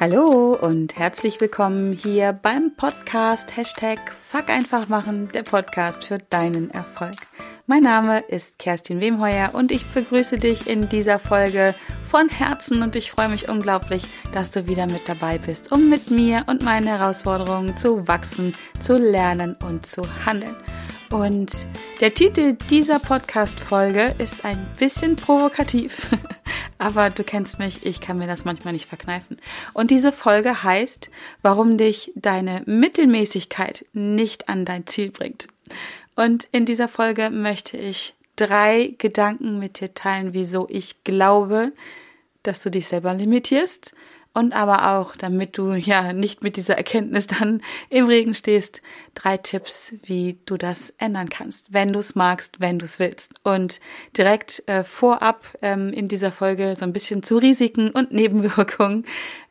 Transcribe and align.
Hallo 0.00 0.52
und 0.54 0.96
herzlich 0.96 1.40
willkommen 1.40 1.92
hier 1.92 2.32
beim 2.32 2.70
Podcast 2.76 3.56
Hashtag 3.56 4.12
Fuck 4.12 4.48
einfach 4.48 4.86
machen, 4.86 5.26
der 5.34 5.42
Podcast 5.42 6.04
für 6.04 6.18
deinen 6.18 6.70
Erfolg. 6.70 7.16
Mein 7.66 7.82
Name 7.82 8.20
ist 8.20 8.60
Kerstin 8.60 9.00
Wemheuer 9.00 9.50
und 9.54 9.72
ich 9.72 9.84
begrüße 9.90 10.38
dich 10.38 10.68
in 10.68 10.88
dieser 10.88 11.18
Folge 11.18 11.74
von 12.04 12.28
Herzen 12.28 12.84
und 12.84 12.94
ich 12.94 13.10
freue 13.10 13.28
mich 13.28 13.48
unglaublich, 13.48 14.04
dass 14.30 14.52
du 14.52 14.68
wieder 14.68 14.86
mit 14.86 15.08
dabei 15.08 15.36
bist, 15.36 15.72
um 15.72 15.90
mit 15.90 16.12
mir 16.12 16.44
und 16.46 16.62
meinen 16.62 16.86
Herausforderungen 16.86 17.76
zu 17.76 18.06
wachsen, 18.06 18.54
zu 18.78 18.96
lernen 18.96 19.56
und 19.64 19.84
zu 19.84 20.02
handeln. 20.24 20.54
Und 21.10 21.66
der 22.00 22.12
Titel 22.12 22.54
dieser 22.68 22.98
Podcast-Folge 22.98 24.14
ist 24.18 24.44
ein 24.44 24.70
bisschen 24.78 25.16
provokativ. 25.16 26.08
Aber 26.78 27.08
du 27.08 27.24
kennst 27.24 27.58
mich, 27.58 27.84
ich 27.86 28.02
kann 28.02 28.18
mir 28.18 28.26
das 28.26 28.44
manchmal 28.44 28.74
nicht 28.74 28.86
verkneifen. 28.86 29.38
Und 29.72 29.90
diese 29.90 30.12
Folge 30.12 30.62
heißt, 30.62 31.10
warum 31.40 31.78
dich 31.78 32.12
deine 32.14 32.62
Mittelmäßigkeit 32.66 33.86
nicht 33.94 34.50
an 34.50 34.66
dein 34.66 34.86
Ziel 34.86 35.10
bringt. 35.10 35.48
Und 36.14 36.46
in 36.52 36.66
dieser 36.66 36.88
Folge 36.88 37.30
möchte 37.30 37.78
ich 37.78 38.14
drei 38.36 38.94
Gedanken 38.98 39.58
mit 39.58 39.80
dir 39.80 39.94
teilen, 39.94 40.34
wieso 40.34 40.68
ich 40.68 41.04
glaube, 41.04 41.72
dass 42.42 42.62
du 42.62 42.70
dich 42.70 42.86
selber 42.86 43.14
limitierst 43.14 43.94
und 44.38 44.52
aber 44.52 44.96
auch, 44.96 45.16
damit 45.16 45.58
du 45.58 45.72
ja 45.72 46.12
nicht 46.12 46.44
mit 46.44 46.56
dieser 46.56 46.76
Erkenntnis 46.76 47.26
dann 47.26 47.60
im 47.90 48.06
Regen 48.06 48.34
stehst, 48.34 48.82
drei 49.14 49.36
Tipps, 49.36 49.94
wie 50.04 50.38
du 50.46 50.56
das 50.56 50.94
ändern 50.98 51.28
kannst, 51.28 51.72
wenn 51.72 51.92
du 51.92 51.98
es 51.98 52.14
magst, 52.14 52.60
wenn 52.60 52.78
du 52.78 52.84
es 52.84 53.00
willst. 53.00 53.32
Und 53.42 53.80
direkt 54.16 54.62
äh, 54.68 54.84
vorab 54.84 55.44
ähm, 55.60 55.92
in 55.92 56.06
dieser 56.06 56.30
Folge 56.30 56.76
so 56.76 56.84
ein 56.84 56.92
bisschen 56.92 57.24
zu 57.24 57.38
Risiken 57.38 57.90
und 57.90 58.12
Nebenwirkungen. 58.12 59.04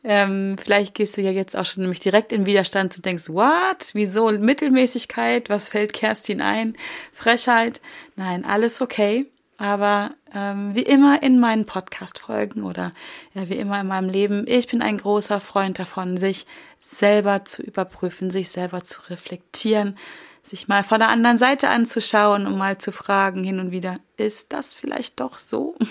Ähm, 0.06 0.56
vielleicht 0.58 0.96
gehst 0.96 1.18
du 1.18 1.22
ja 1.22 1.32
jetzt 1.32 1.58
auch 1.58 1.66
schon 1.66 1.82
nämlich 1.82 2.00
direkt 2.00 2.32
in 2.32 2.46
Widerstand 2.46 2.96
und 2.96 3.06
denkst, 3.06 3.28
what? 3.28 3.92
Wieso 3.94 4.32
Mittelmäßigkeit? 4.32 5.50
Was 5.50 5.68
fällt 5.68 5.92
Kerstin 5.92 6.42
ein? 6.42 6.78
Frechheit? 7.12 7.82
Nein, 8.16 8.46
alles 8.46 8.80
okay. 8.80 9.26
Aber 9.58 10.12
ähm, 10.34 10.76
wie 10.76 10.84
immer 10.84 11.24
in 11.24 11.40
meinen 11.40 11.66
Podcast-Folgen 11.66 12.64
oder 12.64 12.94
ja, 13.34 13.50
wie 13.50 13.56
immer 13.56 13.82
in 13.82 13.88
meinem 13.88 14.08
Leben, 14.08 14.46
ich 14.48 14.68
bin 14.68 14.84
ein 14.84 14.98
großer 14.98 15.40
Freund 15.40 15.80
davon, 15.80 16.16
sich 16.16 16.46
selber 16.80 17.44
zu 17.44 17.64
überprüfen, 17.64 18.30
sich 18.30 18.50
selber 18.50 18.84
zu 18.84 19.02
reflektieren, 19.10 19.98
sich 20.44 20.68
mal 20.68 20.84
von 20.84 21.00
der 21.00 21.10
anderen 21.10 21.40
Seite 21.40 21.70
anzuschauen 21.70 22.46
und 22.46 22.56
mal 22.56 22.78
zu 22.78 22.92
fragen 22.92 23.44
hin 23.44 23.60
und 23.60 23.72
wieder, 23.72 24.00
ist 24.16 24.54
das 24.54 24.76
vielleicht 24.76 25.20
doch 25.20 25.38
so? 25.38 25.76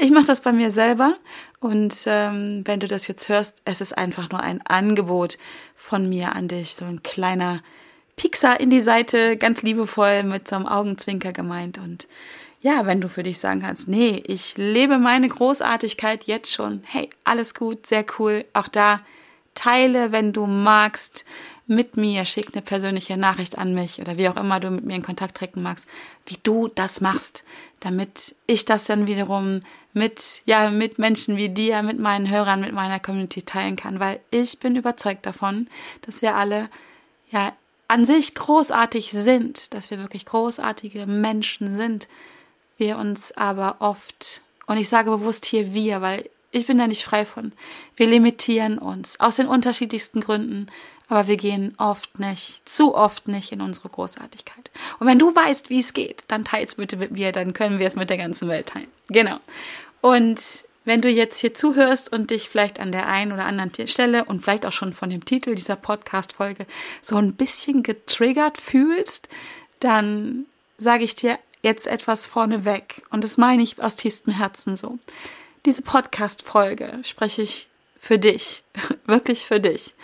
Ich 0.00 0.12
mache 0.12 0.26
das 0.26 0.42
bei 0.42 0.52
mir 0.52 0.70
selber 0.70 1.16
und 1.58 2.04
ähm, 2.06 2.62
wenn 2.64 2.78
du 2.78 2.86
das 2.86 3.08
jetzt 3.08 3.28
hörst, 3.28 3.62
es 3.64 3.80
ist 3.80 3.98
einfach 3.98 4.30
nur 4.30 4.40
ein 4.40 4.64
Angebot 4.64 5.38
von 5.74 6.08
mir 6.08 6.36
an 6.36 6.46
dich, 6.46 6.76
so 6.76 6.84
ein 6.84 7.02
kleiner 7.02 7.62
Pixar 8.16 8.60
in 8.60 8.70
die 8.70 8.80
Seite, 8.80 9.36
ganz 9.36 9.62
liebevoll 9.62 10.22
mit 10.22 10.46
so 10.46 10.56
einem 10.56 10.66
Augenzwinker 10.66 11.32
gemeint 11.32 11.78
und 11.78 12.06
ja, 12.60 12.86
wenn 12.86 13.00
du 13.00 13.08
für 13.08 13.22
dich 13.22 13.38
sagen 13.38 13.60
kannst, 13.60 13.88
nee, 13.88 14.22
ich 14.26 14.56
lebe 14.56 14.98
meine 14.98 15.28
Großartigkeit 15.28 16.24
jetzt 16.24 16.52
schon. 16.52 16.82
Hey, 16.84 17.08
alles 17.24 17.54
gut, 17.54 17.86
sehr 17.86 18.04
cool. 18.18 18.44
Auch 18.52 18.68
da 18.68 19.00
teile, 19.54 20.12
wenn 20.12 20.32
du 20.32 20.46
magst, 20.46 21.24
mit 21.68 21.98
mir, 21.98 22.24
schick 22.24 22.48
eine 22.54 22.62
persönliche 22.62 23.18
Nachricht 23.18 23.58
an 23.58 23.74
mich 23.74 24.00
oder 24.00 24.16
wie 24.16 24.28
auch 24.30 24.36
immer 24.36 24.58
du 24.58 24.70
mit 24.70 24.86
mir 24.86 24.96
in 24.96 25.02
Kontakt 25.02 25.36
treten 25.36 25.60
magst, 25.60 25.86
wie 26.24 26.38
du 26.42 26.68
das 26.68 27.02
machst, 27.02 27.44
damit 27.80 28.34
ich 28.46 28.64
das 28.64 28.86
dann 28.86 29.06
wiederum 29.06 29.60
mit, 29.92 30.40
ja, 30.46 30.70
mit 30.70 30.98
Menschen 30.98 31.36
wie 31.36 31.50
dir, 31.50 31.82
mit 31.82 31.98
meinen 31.98 32.30
Hörern, 32.30 32.62
mit 32.62 32.72
meiner 32.72 32.98
Community 32.98 33.42
teilen 33.42 33.76
kann, 33.76 34.00
weil 34.00 34.18
ich 34.30 34.58
bin 34.60 34.76
überzeugt 34.76 35.26
davon, 35.26 35.68
dass 36.02 36.22
wir 36.22 36.36
alle, 36.36 36.70
ja, 37.30 37.52
an 37.86 38.06
sich 38.06 38.34
großartig 38.34 39.10
sind, 39.10 39.74
dass 39.74 39.90
wir 39.90 39.98
wirklich 39.98 40.24
großartige 40.24 41.06
Menschen 41.06 41.76
sind, 41.76 42.08
wir 42.78 42.98
uns 42.98 43.32
aber 43.32 43.76
oft, 43.80 44.42
und 44.66 44.78
ich 44.78 44.88
sage 44.88 45.10
bewusst 45.10 45.44
hier 45.44 45.74
wir, 45.74 46.00
weil 46.00 46.30
ich 46.50 46.66
bin 46.66 46.78
da 46.78 46.86
nicht 46.86 47.04
frei 47.04 47.26
von, 47.26 47.52
wir 47.96 48.06
limitieren 48.06 48.78
uns 48.78 49.20
aus 49.20 49.36
den 49.36 49.48
unterschiedlichsten 49.48 50.20
Gründen, 50.20 50.68
aber 51.08 51.26
wir 51.26 51.36
gehen 51.36 51.74
oft 51.78 52.18
nicht, 52.20 52.68
zu 52.68 52.94
oft 52.94 53.28
nicht 53.28 53.52
in 53.52 53.60
unsere 53.60 53.88
Großartigkeit. 53.88 54.70
Und 54.98 55.06
wenn 55.06 55.18
du 55.18 55.34
weißt, 55.34 55.70
wie 55.70 55.80
es 55.80 55.94
geht, 55.94 56.24
dann 56.28 56.44
teils 56.44 56.76
bitte 56.76 56.96
mit 56.96 57.12
mir, 57.12 57.32
dann 57.32 57.54
können 57.54 57.78
wir 57.78 57.86
es 57.86 57.96
mit 57.96 58.10
der 58.10 58.18
ganzen 58.18 58.48
Welt 58.48 58.68
teilen. 58.68 58.88
Genau. 59.08 59.38
Und 60.00 60.40
wenn 60.84 61.00
du 61.02 61.10
jetzt 61.10 61.38
hier 61.38 61.54
zuhörst 61.54 62.12
und 62.12 62.30
dich 62.30 62.48
vielleicht 62.48 62.80
an 62.80 62.92
der 62.92 63.08
einen 63.08 63.32
oder 63.32 63.44
anderen 63.44 63.72
Stelle 63.88 64.24
und 64.24 64.40
vielleicht 64.40 64.64
auch 64.64 64.72
schon 64.72 64.94
von 64.94 65.10
dem 65.10 65.24
Titel 65.24 65.54
dieser 65.54 65.76
Podcast-Folge 65.76 66.66
so 67.02 67.16
ein 67.16 67.34
bisschen 67.34 67.82
getriggert 67.82 68.58
fühlst, 68.58 69.28
dann 69.80 70.46
sage 70.78 71.04
ich 71.04 71.14
dir, 71.14 71.38
jetzt 71.62 71.86
etwas 71.86 72.26
vorneweg. 72.26 73.02
Und 73.10 73.24
das 73.24 73.36
meine 73.36 73.62
ich 73.62 73.82
aus 73.82 73.96
tiefstem 73.96 74.34
Herzen 74.34 74.76
so. 74.76 74.98
Diese 75.66 75.82
Podcast-Folge 75.82 77.00
spreche 77.02 77.42
ich 77.42 77.68
für 77.96 78.18
dich. 78.18 78.62
Wirklich 79.06 79.44
für 79.44 79.60
dich. 79.60 79.94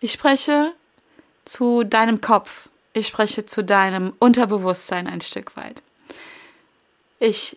Ich 0.00 0.12
spreche 0.12 0.72
zu 1.44 1.84
deinem 1.84 2.20
Kopf. 2.20 2.68
Ich 2.92 3.06
spreche 3.06 3.46
zu 3.46 3.62
deinem 3.62 4.12
Unterbewusstsein 4.18 5.06
ein 5.06 5.20
Stück 5.20 5.56
weit. 5.56 5.82
Ich 7.18 7.56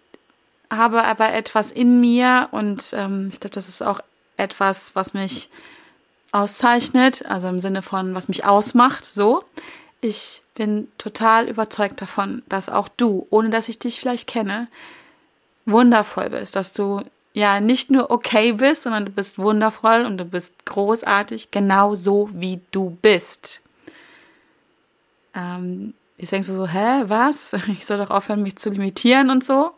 habe 0.72 1.04
aber 1.04 1.34
etwas 1.34 1.72
in 1.72 2.00
mir 2.00 2.50
und 2.52 2.94
ähm, 2.94 3.30
ich 3.34 3.40
glaube, 3.40 3.56
das 3.56 3.68
ist 3.68 3.82
auch 3.82 4.00
etwas, 4.38 4.96
was 4.96 5.14
mich 5.14 5.50
auszeichnet, 6.32 7.26
also 7.26 7.48
im 7.48 7.60
Sinne 7.60 7.82
von, 7.82 8.16
was 8.16 8.28
mich 8.28 8.46
ausmacht, 8.46 9.06
so. 9.06 9.44
Ich 10.02 10.44
bin 10.56 10.88
total 10.98 11.50
überzeugt 11.50 12.02
davon, 12.02 12.42
dass 12.48 12.70
auch 12.70 12.88
du, 12.88 13.28
ohne 13.30 13.50
dass 13.50 13.68
ich 13.68 13.80
dich 13.80 14.00
vielleicht 14.00 14.28
kenne, 14.28 14.68
wundervoll 15.66 16.30
bist, 16.30 16.56
dass 16.56 16.72
du 16.72 17.02
ja 17.34 17.60
nicht 17.60 17.92
nur 17.92 18.10
okay 18.12 18.54
bist, 18.54 18.84
sondern 18.84 19.06
du 19.06 19.12
bist 19.12 19.38
wundervoll 19.38 20.06
und 20.06 20.18
du 20.18 20.26
bist 20.26 20.66
großartig, 20.66 21.52
genau 21.52 21.96
so 21.96 22.30
wie 22.34 22.60
du 22.72 22.98
bist. 23.02 23.62
Ähm, 25.36 25.94
jetzt 26.18 26.32
denkst 26.32 26.48
du 26.48 26.56
so, 26.56 26.68
hä, 26.68 27.04
was? 27.06 27.54
Ich 27.68 27.86
soll 27.86 27.98
doch 27.98 28.10
aufhören, 28.10 28.44
mich 28.44 28.56
zu 28.56 28.70
limitieren 28.70 29.30
und 29.30 29.44
so. 29.44 29.72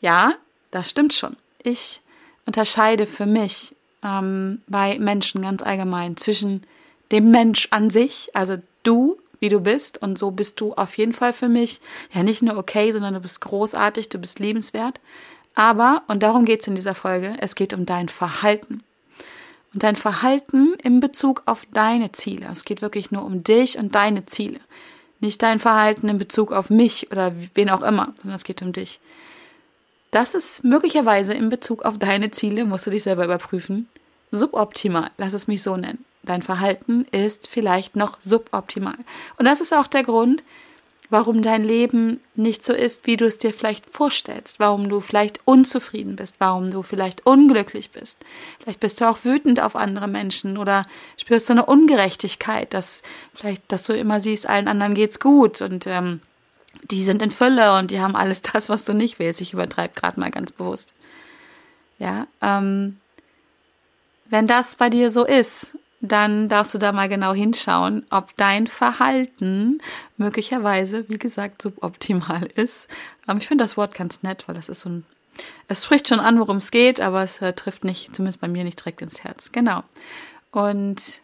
Ja, 0.00 0.34
das 0.70 0.90
stimmt 0.90 1.14
schon. 1.14 1.36
Ich 1.62 2.00
unterscheide 2.46 3.06
für 3.06 3.26
mich 3.26 3.74
ähm, 4.02 4.62
bei 4.66 4.98
Menschen 4.98 5.42
ganz 5.42 5.62
allgemein 5.62 6.16
zwischen 6.16 6.64
dem 7.12 7.30
Mensch 7.30 7.68
an 7.70 7.90
sich, 7.90 8.30
also 8.34 8.56
du 8.82 9.19
wie 9.40 9.48
du 9.48 9.60
bist. 9.60 10.00
Und 10.00 10.18
so 10.18 10.30
bist 10.30 10.60
du 10.60 10.74
auf 10.74 10.96
jeden 10.96 11.12
Fall 11.12 11.32
für 11.32 11.48
mich 11.48 11.80
ja 12.12 12.22
nicht 12.22 12.42
nur 12.42 12.56
okay, 12.56 12.92
sondern 12.92 13.14
du 13.14 13.20
bist 13.20 13.40
großartig, 13.40 14.08
du 14.08 14.18
bist 14.18 14.38
liebenswert. 14.38 15.00
Aber, 15.54 16.02
und 16.06 16.22
darum 16.22 16.44
geht 16.44 16.60
es 16.60 16.68
in 16.68 16.74
dieser 16.74 16.94
Folge, 16.94 17.36
es 17.40 17.54
geht 17.54 17.74
um 17.74 17.86
dein 17.86 18.08
Verhalten. 18.08 18.82
Und 19.72 19.82
dein 19.82 19.96
Verhalten 19.96 20.74
in 20.82 21.00
Bezug 21.00 21.42
auf 21.46 21.66
deine 21.72 22.12
Ziele. 22.12 22.46
Es 22.50 22.64
geht 22.64 22.82
wirklich 22.82 23.10
nur 23.10 23.24
um 23.24 23.42
dich 23.44 23.78
und 23.78 23.94
deine 23.94 24.26
Ziele. 24.26 24.60
Nicht 25.20 25.42
dein 25.42 25.58
Verhalten 25.58 26.08
in 26.08 26.18
Bezug 26.18 26.52
auf 26.52 26.70
mich 26.70 27.10
oder 27.12 27.32
wen 27.54 27.70
auch 27.70 27.82
immer, 27.82 28.12
sondern 28.16 28.36
es 28.36 28.44
geht 28.44 28.62
um 28.62 28.72
dich. 28.72 29.00
Das 30.10 30.34
ist 30.34 30.64
möglicherweise 30.64 31.34
in 31.34 31.48
Bezug 31.48 31.82
auf 31.84 31.98
deine 31.98 32.30
Ziele, 32.32 32.64
musst 32.64 32.86
du 32.86 32.90
dich 32.90 33.04
selber 33.04 33.24
überprüfen, 33.24 33.88
suboptimal, 34.32 35.10
lass 35.18 35.34
es 35.34 35.46
mich 35.46 35.62
so 35.62 35.76
nennen. 35.76 36.04
Dein 36.22 36.42
Verhalten 36.42 37.06
ist 37.12 37.48
vielleicht 37.48 37.96
noch 37.96 38.20
suboptimal. 38.20 38.98
Und 39.38 39.46
das 39.46 39.60
ist 39.60 39.72
auch 39.72 39.86
der 39.86 40.02
Grund, 40.02 40.44
warum 41.10 41.42
dein 41.42 41.64
Leben 41.64 42.20
nicht 42.36 42.64
so 42.64 42.72
ist, 42.72 43.06
wie 43.06 43.16
du 43.16 43.26
es 43.26 43.36
dir 43.36 43.52
vielleicht 43.52 43.86
vorstellst, 43.86 44.60
warum 44.60 44.88
du 44.88 45.00
vielleicht 45.00 45.40
unzufrieden 45.44 46.16
bist, 46.16 46.36
warum 46.38 46.70
du 46.70 46.82
vielleicht 46.82 47.26
unglücklich 47.26 47.90
bist. 47.90 48.18
Vielleicht 48.60 48.80
bist 48.80 49.00
du 49.00 49.08
auch 49.08 49.24
wütend 49.24 49.60
auf 49.60 49.76
andere 49.76 50.08
Menschen 50.08 50.56
oder 50.56 50.86
spürst 51.16 51.48
du 51.48 51.54
eine 51.54 51.66
Ungerechtigkeit, 51.66 52.72
dass 52.72 53.02
vielleicht, 53.34 53.70
dass 53.72 53.84
du 53.84 53.92
immer 53.92 54.20
siehst, 54.20 54.48
allen 54.48 54.68
anderen 54.68 54.94
geht's 54.94 55.18
gut 55.18 55.60
und 55.62 55.86
ähm, 55.86 56.20
die 56.90 57.02
sind 57.02 57.22
in 57.22 57.32
Fülle 57.32 57.76
und 57.76 57.90
die 57.90 58.00
haben 58.00 58.16
alles 58.16 58.42
das, 58.42 58.68
was 58.68 58.84
du 58.84 58.94
nicht 58.94 59.18
willst. 59.18 59.40
Ich 59.40 59.52
übertreibe 59.52 59.94
gerade 59.94 60.20
mal 60.20 60.30
ganz 60.30 60.52
bewusst. 60.52 60.94
Ja, 61.98 62.26
ähm, 62.40 62.98
wenn 64.26 64.46
das 64.46 64.76
bei 64.76 64.88
dir 64.88 65.10
so 65.10 65.26
ist, 65.26 65.76
dann 66.00 66.48
darfst 66.48 66.74
du 66.74 66.78
da 66.78 66.92
mal 66.92 67.08
genau 67.08 67.34
hinschauen, 67.34 68.06
ob 68.10 68.34
dein 68.36 68.66
Verhalten 68.66 69.78
möglicherweise, 70.16 71.08
wie 71.08 71.18
gesagt, 71.18 71.60
suboptimal 71.60 72.46
ist. 72.54 72.88
Aber 73.26 73.38
ich 73.38 73.46
finde 73.46 73.64
das 73.64 73.76
Wort 73.76 73.94
ganz 73.94 74.22
nett, 74.22 74.44
weil 74.46 74.54
das 74.54 74.68
ist 74.68 74.80
so 74.80 74.88
ein, 74.88 75.04
es 75.68 75.84
spricht 75.84 76.08
schon 76.08 76.20
an, 76.20 76.38
worum 76.38 76.56
es 76.56 76.70
geht, 76.70 77.00
aber 77.00 77.22
es 77.22 77.42
äh, 77.42 77.52
trifft 77.52 77.84
nicht, 77.84 78.14
zumindest 78.14 78.40
bei 78.40 78.48
mir 78.48 78.64
nicht 78.64 78.80
direkt 78.80 79.02
ins 79.02 79.24
Herz. 79.24 79.52
Genau. 79.52 79.82
Und 80.52 81.20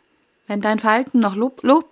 wenn 0.46 0.61
dein 0.61 0.78
Verhalten 0.78 1.20
noch 1.20 1.37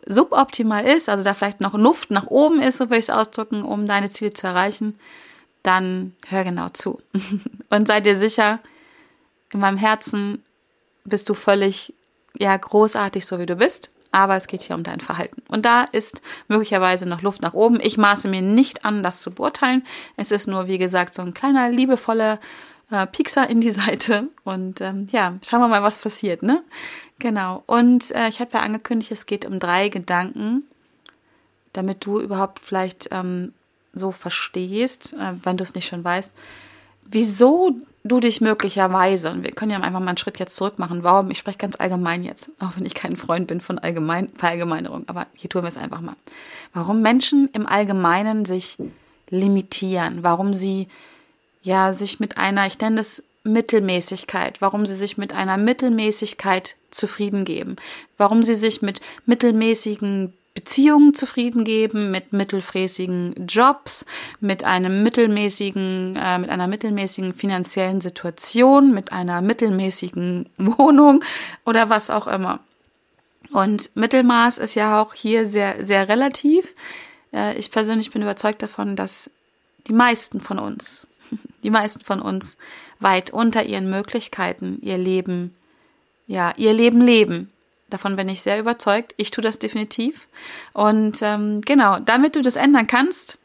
suboptimal 0.06 0.84
ist, 0.86 1.08
also 1.08 1.24
da 1.24 1.34
vielleicht 1.34 1.60
noch 1.60 1.74
Luft 1.74 2.10
nach 2.10 2.26
oben 2.26 2.60
ist, 2.60 2.76
so 2.76 2.90
will 2.90 2.98
ich 2.98 3.06
es 3.06 3.10
ausdrücken, 3.10 3.62
um 3.64 3.86
deine 3.86 4.10
Ziele 4.10 4.32
zu 4.32 4.46
erreichen, 4.46 4.98
dann 5.62 6.14
hör 6.28 6.44
genau 6.44 6.68
zu. 6.68 7.00
Und 7.70 7.88
sei 7.88 8.00
dir 8.00 8.16
sicher, 8.16 8.60
in 9.50 9.60
meinem 9.60 9.78
Herzen 9.78 10.44
bist 11.04 11.28
du 11.28 11.34
völlig 11.34 11.94
ja 12.38 12.56
großartig, 12.56 13.26
so 13.26 13.38
wie 13.38 13.46
du 13.46 13.56
bist 13.56 13.90
aber 14.14 14.36
es 14.36 14.46
geht 14.46 14.62
hier 14.62 14.76
um 14.76 14.84
dein 14.84 15.00
Verhalten. 15.00 15.42
Und 15.48 15.64
da 15.64 15.82
ist 15.82 16.22
möglicherweise 16.46 17.08
noch 17.08 17.22
Luft 17.22 17.42
nach 17.42 17.52
oben. 17.52 17.80
Ich 17.80 17.98
maße 17.98 18.28
mir 18.28 18.42
nicht 18.42 18.84
an, 18.84 19.02
das 19.02 19.22
zu 19.22 19.32
beurteilen. 19.32 19.84
Es 20.16 20.30
ist 20.30 20.46
nur, 20.46 20.68
wie 20.68 20.78
gesagt, 20.78 21.14
so 21.14 21.22
ein 21.22 21.34
kleiner, 21.34 21.68
liebevoller 21.68 22.38
äh, 22.92 23.08
Piekser 23.08 23.50
in 23.50 23.60
die 23.60 23.70
Seite. 23.72 24.28
Und 24.44 24.80
ähm, 24.80 25.06
ja, 25.10 25.36
schauen 25.44 25.60
wir 25.60 25.68
mal, 25.68 25.82
was 25.82 25.98
passiert, 25.98 26.44
ne? 26.44 26.62
Genau. 27.18 27.64
Und 27.66 28.12
äh, 28.12 28.28
ich 28.28 28.38
habe 28.38 28.52
ja 28.54 28.60
angekündigt, 28.60 29.10
es 29.10 29.26
geht 29.26 29.46
um 29.46 29.58
drei 29.58 29.88
Gedanken, 29.88 30.62
damit 31.72 32.06
du 32.06 32.20
überhaupt 32.20 32.60
vielleicht 32.60 33.08
ähm, 33.10 33.52
so 33.94 34.12
verstehst, 34.12 35.12
äh, 35.14 35.32
wenn 35.42 35.56
du 35.56 35.64
es 35.64 35.74
nicht 35.74 35.88
schon 35.88 36.04
weißt, 36.04 36.36
wieso 37.10 37.72
du 38.04 38.20
dich 38.20 38.40
möglicherweise, 38.40 39.30
und 39.30 39.42
wir 39.42 39.50
können 39.50 39.70
ja 39.70 39.80
einfach 39.80 40.00
mal 40.00 40.08
einen 40.08 40.18
Schritt 40.18 40.38
jetzt 40.38 40.56
zurück 40.56 40.78
machen, 40.78 41.02
warum, 41.02 41.30
ich 41.30 41.38
spreche 41.38 41.58
ganz 41.58 41.80
allgemein 41.80 42.22
jetzt, 42.22 42.50
auch 42.60 42.76
wenn 42.76 42.84
ich 42.84 42.94
kein 42.94 43.16
Freund 43.16 43.46
bin 43.46 43.60
von 43.60 43.78
Allgemein, 43.78 44.28
Verallgemeinerung, 44.28 45.04
aber 45.08 45.26
hier 45.34 45.48
tun 45.48 45.62
wir 45.62 45.68
es 45.68 45.78
einfach 45.78 46.00
mal. 46.00 46.16
Warum 46.74 47.00
Menschen 47.00 47.48
im 47.52 47.66
Allgemeinen 47.66 48.44
sich 48.44 48.76
limitieren, 49.30 50.22
warum 50.22 50.52
sie 50.52 50.88
ja 51.62 51.94
sich 51.94 52.20
mit 52.20 52.36
einer, 52.36 52.66
ich 52.66 52.78
nenne 52.78 52.96
das 52.96 53.22
Mittelmäßigkeit, 53.42 54.60
warum 54.60 54.86
sie 54.86 54.94
sich 54.94 55.16
mit 55.16 55.32
einer 55.32 55.56
Mittelmäßigkeit 55.56 56.76
zufrieden 56.90 57.44
geben, 57.44 57.76
warum 58.18 58.42
sie 58.42 58.54
sich 58.54 58.82
mit 58.82 59.00
mittelmäßigen 59.26 60.32
Beziehungen 60.54 61.14
zufrieden 61.14 61.64
geben, 61.64 62.12
mit 62.12 62.32
mittelfräßigen 62.32 63.46
Jobs, 63.48 64.06
mit 64.38 64.62
einem 64.62 65.02
mittelmäßigen, 65.02 66.14
äh, 66.16 66.38
mit 66.38 66.48
einer 66.48 66.68
mittelmäßigen 66.68 67.34
finanziellen 67.34 68.00
Situation, 68.00 68.94
mit 68.94 69.12
einer 69.12 69.42
mittelmäßigen 69.42 70.48
Wohnung 70.56 71.24
oder 71.66 71.90
was 71.90 72.08
auch 72.08 72.28
immer. 72.28 72.60
Und 73.50 73.94
Mittelmaß 73.96 74.58
ist 74.58 74.76
ja 74.76 75.02
auch 75.02 75.12
hier 75.12 75.44
sehr, 75.44 75.82
sehr 75.82 76.08
relativ. 76.08 76.74
Äh, 77.32 77.58
ich 77.58 77.72
persönlich 77.72 78.12
bin 78.12 78.22
überzeugt 78.22 78.62
davon, 78.62 78.94
dass 78.94 79.30
die 79.88 79.92
meisten 79.92 80.40
von 80.40 80.60
uns, 80.60 81.08
die 81.64 81.70
meisten 81.70 82.04
von 82.04 82.22
uns 82.22 82.58
weit 83.00 83.32
unter 83.32 83.64
ihren 83.64 83.90
Möglichkeiten 83.90 84.78
ihr 84.82 84.98
Leben, 84.98 85.52
ja, 86.28 86.52
ihr 86.56 86.72
Leben 86.72 87.00
leben 87.00 87.50
Davon 87.90 88.16
bin 88.16 88.28
ich 88.28 88.42
sehr 88.42 88.58
überzeugt. 88.58 89.14
Ich 89.16 89.30
tue 89.30 89.42
das 89.42 89.58
definitiv. 89.58 90.28
Und 90.72 91.18
ähm, 91.22 91.60
genau, 91.60 91.98
damit 92.00 92.36
du 92.36 92.42
das 92.42 92.56
ändern 92.56 92.86
kannst, 92.86 93.38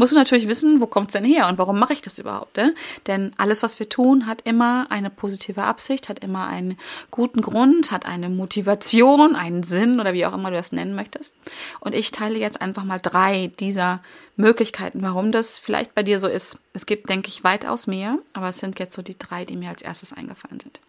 musst 0.00 0.14
du 0.14 0.16
natürlich 0.16 0.48
wissen, 0.48 0.80
wo 0.80 0.86
kommt 0.86 1.08
es 1.08 1.12
denn 1.12 1.24
her 1.24 1.46
und 1.48 1.58
warum 1.58 1.78
mache 1.78 1.92
ich 1.92 2.00
das 2.00 2.18
überhaupt? 2.18 2.56
Ne? 2.56 2.74
Denn 3.06 3.32
alles, 3.36 3.62
was 3.62 3.78
wir 3.78 3.88
tun, 3.88 4.26
hat 4.26 4.40
immer 4.42 4.86
eine 4.90 5.10
positive 5.10 5.62
Absicht, 5.62 6.08
hat 6.08 6.20
immer 6.20 6.46
einen 6.46 6.78
guten 7.10 7.42
Grund, 7.42 7.92
hat 7.92 8.06
eine 8.06 8.30
Motivation, 8.30 9.36
einen 9.36 9.62
Sinn 9.62 10.00
oder 10.00 10.14
wie 10.14 10.24
auch 10.24 10.32
immer 10.32 10.50
du 10.50 10.56
das 10.56 10.72
nennen 10.72 10.94
möchtest. 10.94 11.36
Und 11.80 11.94
ich 11.94 12.12
teile 12.12 12.38
jetzt 12.38 12.62
einfach 12.62 12.84
mal 12.84 12.98
drei 12.98 13.52
dieser 13.60 14.00
Möglichkeiten, 14.36 15.02
warum 15.02 15.32
das 15.32 15.58
vielleicht 15.58 15.94
bei 15.94 16.02
dir 16.02 16.18
so 16.18 16.28
ist. 16.28 16.58
Es 16.72 16.86
gibt, 16.86 17.10
denke 17.10 17.28
ich, 17.28 17.44
weitaus 17.44 17.86
mehr, 17.86 18.18
aber 18.32 18.48
es 18.48 18.58
sind 18.58 18.78
jetzt 18.78 18.94
so 18.94 19.02
die 19.02 19.18
drei, 19.18 19.44
die 19.44 19.56
mir 19.56 19.68
als 19.68 19.82
erstes 19.82 20.14
eingefallen 20.14 20.60
sind. 20.60 20.80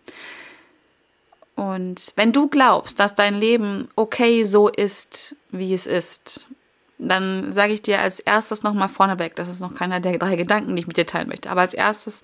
Und 1.56 2.14
wenn 2.16 2.32
du 2.32 2.48
glaubst, 2.48 3.00
dass 3.00 3.16
dein 3.16 3.36
Leben 3.36 3.90
okay 3.96 4.44
so 4.44 4.68
ist, 4.68 5.36
wie 5.52 5.74
es 5.74 5.86
ist, 5.86 6.50
dann 6.98 7.52
sage 7.52 7.74
ich 7.74 7.82
dir 7.82 8.00
als 8.00 8.20
erstes 8.20 8.64
nochmal 8.64 8.90
vorneweg, 8.90 9.36
das 9.36 9.50
ist 9.50 9.60
noch 9.60 9.76
keiner 9.76 10.00
der 10.00 10.18
drei 10.18 10.36
Gedanken, 10.36 10.76
die 10.76 10.82
ich 10.82 10.88
mit 10.88 10.98
dir 10.98 11.08
teilen 11.08 11.28
möchte, 11.28 11.50
aber 11.50 11.62
als 11.62 11.74
erstes 11.74 12.24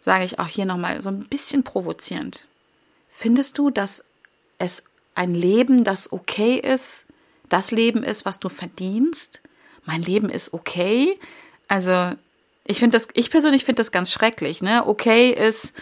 sage 0.00 0.24
ich 0.24 0.38
auch 0.38 0.46
hier 0.46 0.66
nochmal 0.66 1.02
so 1.02 1.08
ein 1.08 1.20
bisschen 1.20 1.64
provozierend. 1.64 2.46
Findest 3.08 3.58
du, 3.58 3.70
dass 3.70 4.04
es 4.58 4.84
ein 5.14 5.34
Leben, 5.34 5.84
das 5.84 6.12
okay 6.12 6.56
ist, 6.56 7.06
das 7.48 7.70
Leben 7.70 8.02
ist, 8.02 8.24
was 8.24 8.38
du 8.38 8.48
verdienst? 8.48 9.40
Mein 9.84 10.02
Leben 10.02 10.28
ist 10.28 10.52
okay? 10.52 11.18
Also, 11.68 12.12
ich 12.66 12.78
finde 12.78 12.96
das, 12.96 13.08
ich 13.14 13.30
persönlich 13.30 13.64
finde 13.64 13.80
das 13.80 13.92
ganz 13.92 14.10
schrecklich, 14.10 14.62
ne? 14.62 14.86
Okay 14.86 15.30
ist, 15.30 15.74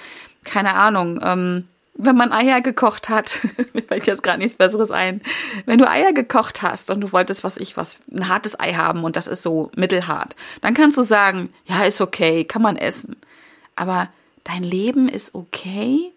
keine 0.45 0.75
Ahnung, 0.75 1.21
ähm, 1.23 1.69
wenn 1.95 2.17
man 2.17 2.33
Eier 2.33 2.61
gekocht 2.61 3.09
hat, 3.09 3.41
mir 3.75 3.83
fällt 3.83 4.07
jetzt 4.07 4.23
gerade 4.23 4.39
nichts 4.39 4.57
Besseres 4.57 4.91
ein, 4.91 5.21
wenn 5.67 5.79
du 5.79 5.89
Eier 5.89 6.13
gekocht 6.13 6.63
hast 6.63 6.91
und 6.91 7.01
du 7.01 7.13
wolltest, 7.13 7.45
was 7.45 7.57
ich 7.57 7.77
was, 7.77 7.99
ein 8.11 8.29
hartes 8.29 8.59
Ei 8.59 8.75
haben 8.75 9.05
und 9.05 9.17
das 9.17 9.27
ist 9.27 9.43
so 9.43 9.71
mittelhart, 9.77 10.37
dann 10.61 10.75
kannst 10.75 10.99
du 10.99 11.03
sagen, 11.03 11.53
ja, 11.67 11.85
ist 11.85 12.01
okay, 12.01 12.45
kann 12.45 12.63
man 12.63 12.77
essen. 12.77 13.17
Aber 13.77 14.09
dein 14.45 14.63
Leben 14.63 15.09
ist 15.09 15.35
okay? 15.35 16.13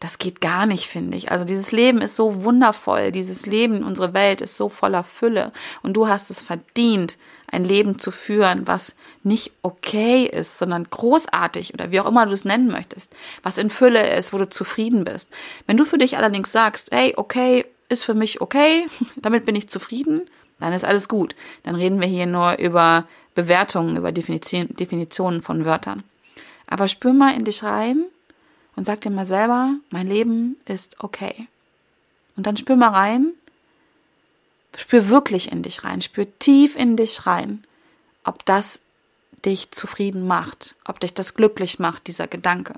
Das 0.00 0.18
geht 0.18 0.40
gar 0.40 0.66
nicht, 0.66 0.86
finde 0.86 1.16
ich. 1.16 1.32
Also 1.32 1.44
dieses 1.44 1.72
Leben 1.72 2.00
ist 2.00 2.14
so 2.14 2.44
wundervoll, 2.44 3.10
dieses 3.10 3.46
Leben, 3.46 3.82
unsere 3.82 4.14
Welt 4.14 4.40
ist 4.40 4.56
so 4.56 4.68
voller 4.68 5.02
Fülle 5.02 5.52
und 5.82 5.94
du 5.94 6.06
hast 6.06 6.30
es 6.30 6.42
verdient, 6.42 7.18
ein 7.50 7.64
Leben 7.64 7.98
zu 7.98 8.10
führen, 8.10 8.66
was 8.66 8.94
nicht 9.24 9.52
okay 9.62 10.24
ist, 10.24 10.58
sondern 10.58 10.84
großartig 10.84 11.74
oder 11.74 11.90
wie 11.90 11.98
auch 12.00 12.06
immer 12.06 12.26
du 12.26 12.32
es 12.32 12.44
nennen 12.44 12.68
möchtest, 12.68 13.12
was 13.42 13.58
in 13.58 13.70
Fülle 13.70 14.14
ist, 14.14 14.32
wo 14.32 14.38
du 14.38 14.48
zufrieden 14.48 15.04
bist. 15.04 15.30
Wenn 15.66 15.76
du 15.76 15.84
für 15.84 15.98
dich 15.98 16.16
allerdings 16.16 16.52
sagst, 16.52 16.90
hey, 16.92 17.14
okay, 17.16 17.64
ist 17.88 18.04
für 18.04 18.14
mich 18.14 18.40
okay, 18.40 18.86
damit 19.16 19.46
bin 19.46 19.56
ich 19.56 19.68
zufrieden, 19.68 20.28
dann 20.60 20.72
ist 20.72 20.84
alles 20.84 21.08
gut. 21.08 21.34
Dann 21.62 21.74
reden 21.74 22.00
wir 22.00 22.08
hier 22.08 22.26
nur 22.26 22.58
über 22.58 23.06
Bewertungen, 23.34 23.96
über 23.96 24.12
Definitionen 24.12 25.42
von 25.42 25.64
Wörtern. 25.64 26.02
Aber 26.66 26.88
spür 26.88 27.12
mal 27.12 27.34
in 27.34 27.44
dich 27.44 27.62
rein 27.62 28.04
und 28.78 28.84
sag 28.84 29.02
dir 29.02 29.10
mal 29.10 29.26
selber, 29.26 29.74
mein 29.90 30.06
Leben 30.06 30.56
ist 30.64 30.96
okay. 31.04 31.48
Und 32.36 32.46
dann 32.46 32.56
spür 32.56 32.76
mal 32.76 32.90
rein, 32.90 33.34
Spür 34.78 35.08
wirklich 35.08 35.50
in 35.50 35.62
dich 35.62 35.84
rein, 35.84 36.02
spür 36.02 36.26
tief 36.38 36.76
in 36.76 36.96
dich 36.96 37.26
rein, 37.26 37.64
ob 38.22 38.44
das 38.44 38.82
dich 39.44 39.72
zufrieden 39.72 40.26
macht, 40.26 40.76
ob 40.84 41.00
dich 41.00 41.14
das 41.14 41.34
glücklich 41.34 41.80
macht, 41.80 42.06
dieser 42.06 42.28
Gedanke. 42.28 42.74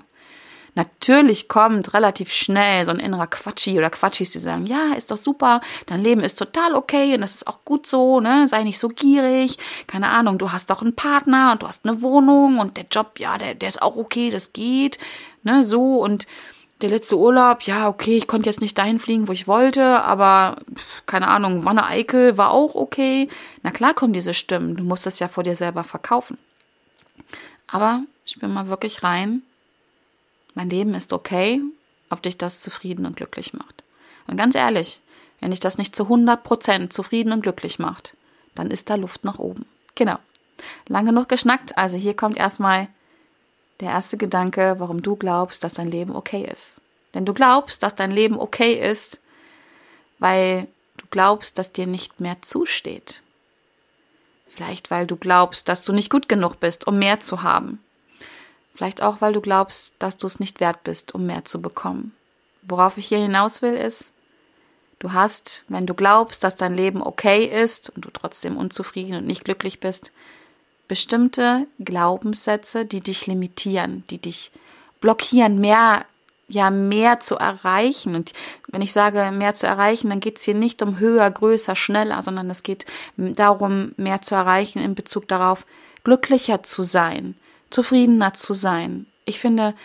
Natürlich 0.73 1.49
kommt 1.49 1.93
relativ 1.93 2.31
schnell 2.31 2.85
so 2.85 2.91
ein 2.91 2.99
innerer 2.99 3.27
Quatschi 3.27 3.77
oder 3.77 3.89
Quatschis, 3.89 4.31
die 4.31 4.39
sagen, 4.39 4.65
ja, 4.65 4.93
ist 4.95 5.11
doch 5.11 5.17
super, 5.17 5.59
dein 5.85 6.01
Leben 6.01 6.21
ist 6.21 6.39
total 6.39 6.75
okay 6.75 7.13
und 7.13 7.21
das 7.21 7.35
ist 7.35 7.45
auch 7.45 7.65
gut 7.65 7.85
so, 7.85 8.21
ne? 8.21 8.47
Sei 8.47 8.63
nicht 8.63 8.79
so 8.79 8.87
gierig, 8.87 9.57
keine 9.85 10.07
Ahnung, 10.07 10.37
du 10.37 10.51
hast 10.53 10.69
doch 10.69 10.81
einen 10.81 10.95
Partner 10.95 11.51
und 11.51 11.61
du 11.61 11.67
hast 11.67 11.85
eine 11.85 12.01
Wohnung 12.01 12.59
und 12.59 12.77
der 12.77 12.85
Job, 12.89 13.19
ja, 13.19 13.37
der, 13.37 13.53
der 13.53 13.67
ist 13.67 13.81
auch 13.81 13.97
okay, 13.97 14.29
das 14.29 14.53
geht, 14.53 14.97
ne? 15.43 15.63
So 15.63 16.01
und 16.01 16.27
der 16.81 16.89
letzte 16.89 17.17
Urlaub, 17.17 17.63
ja, 17.63 17.87
okay, 17.87 18.17
ich 18.17 18.27
konnte 18.27 18.49
jetzt 18.49 18.61
nicht 18.61 18.77
dahin 18.77 18.99
fliegen, 18.99 19.27
wo 19.27 19.31
ich 19.31 19.47
wollte, 19.47 20.03
aber 20.03 20.57
keine 21.05 21.27
Ahnung, 21.27 21.63
Wanne 21.63 21.85
Eickel 21.85 22.37
war 22.37 22.51
auch 22.51 22.75
okay. 22.75 23.29
Na 23.61 23.71
klar 23.71 23.93
kommen 23.93 24.13
diese 24.13 24.33
Stimmen, 24.33 24.75
du 24.75 24.83
musst 24.83 25.05
es 25.05 25.19
ja 25.19 25.27
vor 25.27 25.43
dir 25.43 25.55
selber 25.55 25.83
verkaufen. 25.83 26.37
Aber 27.67 28.03
spür 28.25 28.49
mal 28.49 28.67
wirklich 28.67 29.03
rein, 29.03 29.43
mein 30.55 30.69
Leben 30.69 30.93
ist 30.95 31.13
okay, 31.13 31.61
ob 32.09 32.21
dich 32.21 32.37
das 32.37 32.61
zufrieden 32.61 33.05
und 33.05 33.15
glücklich 33.15 33.53
macht. 33.53 33.83
Und 34.27 34.37
ganz 34.37 34.55
ehrlich, 34.55 35.01
wenn 35.39 35.51
dich 35.51 35.59
das 35.59 35.77
nicht 35.77 35.95
zu 35.95 36.03
100% 36.03 36.89
zufrieden 36.89 37.31
und 37.31 37.41
glücklich 37.41 37.79
macht, 37.79 38.15
dann 38.55 38.69
ist 38.69 38.89
da 38.89 38.95
Luft 38.95 39.23
nach 39.23 39.39
oben. 39.39 39.65
Genau. 39.95 40.17
Lang 40.87 41.05
genug 41.05 41.29
geschnackt, 41.29 41.77
also 41.77 41.97
hier 41.97 42.15
kommt 42.15 42.37
erstmal 42.37 42.87
der 43.81 43.89
erste 43.89 44.17
Gedanke, 44.17 44.75
warum 44.77 45.01
du 45.01 45.15
glaubst, 45.15 45.63
dass 45.63 45.73
dein 45.73 45.89
Leben 45.89 46.15
okay 46.15 46.47
ist. 46.49 46.81
Denn 47.13 47.25
du 47.25 47.33
glaubst, 47.33 47.83
dass 47.83 47.95
dein 47.95 48.11
Leben 48.11 48.39
okay 48.39 48.73
ist, 48.73 49.19
weil 50.19 50.67
du 50.97 51.05
glaubst, 51.09 51.57
dass 51.57 51.73
dir 51.73 51.87
nicht 51.87 52.21
mehr 52.21 52.41
zusteht. 52.41 53.21
Vielleicht 54.45 54.91
weil 54.91 55.07
du 55.07 55.15
glaubst, 55.15 55.67
dass 55.67 55.83
du 55.83 55.93
nicht 55.93 56.09
gut 56.09 56.29
genug 56.29 56.59
bist, 56.59 56.85
um 56.85 56.99
mehr 56.99 57.19
zu 57.19 57.41
haben. 57.41 57.83
Vielleicht 58.75 59.01
auch, 59.01 59.19
weil 59.19 59.33
du 59.33 59.41
glaubst, 59.41 59.95
dass 59.99 60.17
du 60.17 60.27
es 60.27 60.39
nicht 60.39 60.59
wert 60.59 60.83
bist, 60.83 61.13
um 61.13 61.25
mehr 61.25 61.45
zu 61.45 61.61
bekommen. 61.61 62.15
Worauf 62.61 62.97
ich 62.97 63.07
hier 63.07 63.17
hinaus 63.19 63.61
will, 63.61 63.73
ist, 63.73 64.13
du 64.99 65.13
hast, 65.13 65.65
wenn 65.67 65.87
du 65.87 65.93
glaubst, 65.93 66.43
dass 66.43 66.55
dein 66.55 66.75
Leben 66.75 67.01
okay 67.01 67.45
ist 67.45 67.89
und 67.89 68.05
du 68.05 68.09
trotzdem 68.11 68.57
unzufrieden 68.57 69.15
und 69.15 69.25
nicht 69.25 69.43
glücklich 69.43 69.79
bist, 69.79 70.11
bestimmte 70.91 71.67
Glaubenssätze, 71.79 72.83
die 72.83 72.99
dich 72.99 73.25
limitieren, 73.25 74.03
die 74.09 74.17
dich 74.17 74.51
blockieren, 74.99 75.61
mehr 75.61 76.03
ja 76.49 76.69
mehr 76.69 77.21
zu 77.21 77.37
erreichen. 77.37 78.13
Und 78.13 78.33
wenn 78.67 78.81
ich 78.81 78.91
sage 78.91 79.31
mehr 79.31 79.53
zu 79.53 79.67
erreichen, 79.67 80.09
dann 80.09 80.19
geht 80.19 80.37
es 80.37 80.43
hier 80.43 80.53
nicht 80.53 80.81
um 80.81 80.99
höher, 80.99 81.31
größer, 81.31 81.77
schneller, 81.77 82.21
sondern 82.21 82.49
es 82.49 82.61
geht 82.63 82.85
darum, 83.15 83.93
mehr 83.95 84.21
zu 84.21 84.35
erreichen 84.35 84.79
in 84.79 84.93
Bezug 84.93 85.29
darauf, 85.29 85.65
glücklicher 86.03 86.61
zu 86.61 86.83
sein, 86.83 87.35
zufriedener 87.69 88.33
zu 88.33 88.53
sein. 88.53 89.05
Ich 89.23 89.39
finde, 89.39 89.75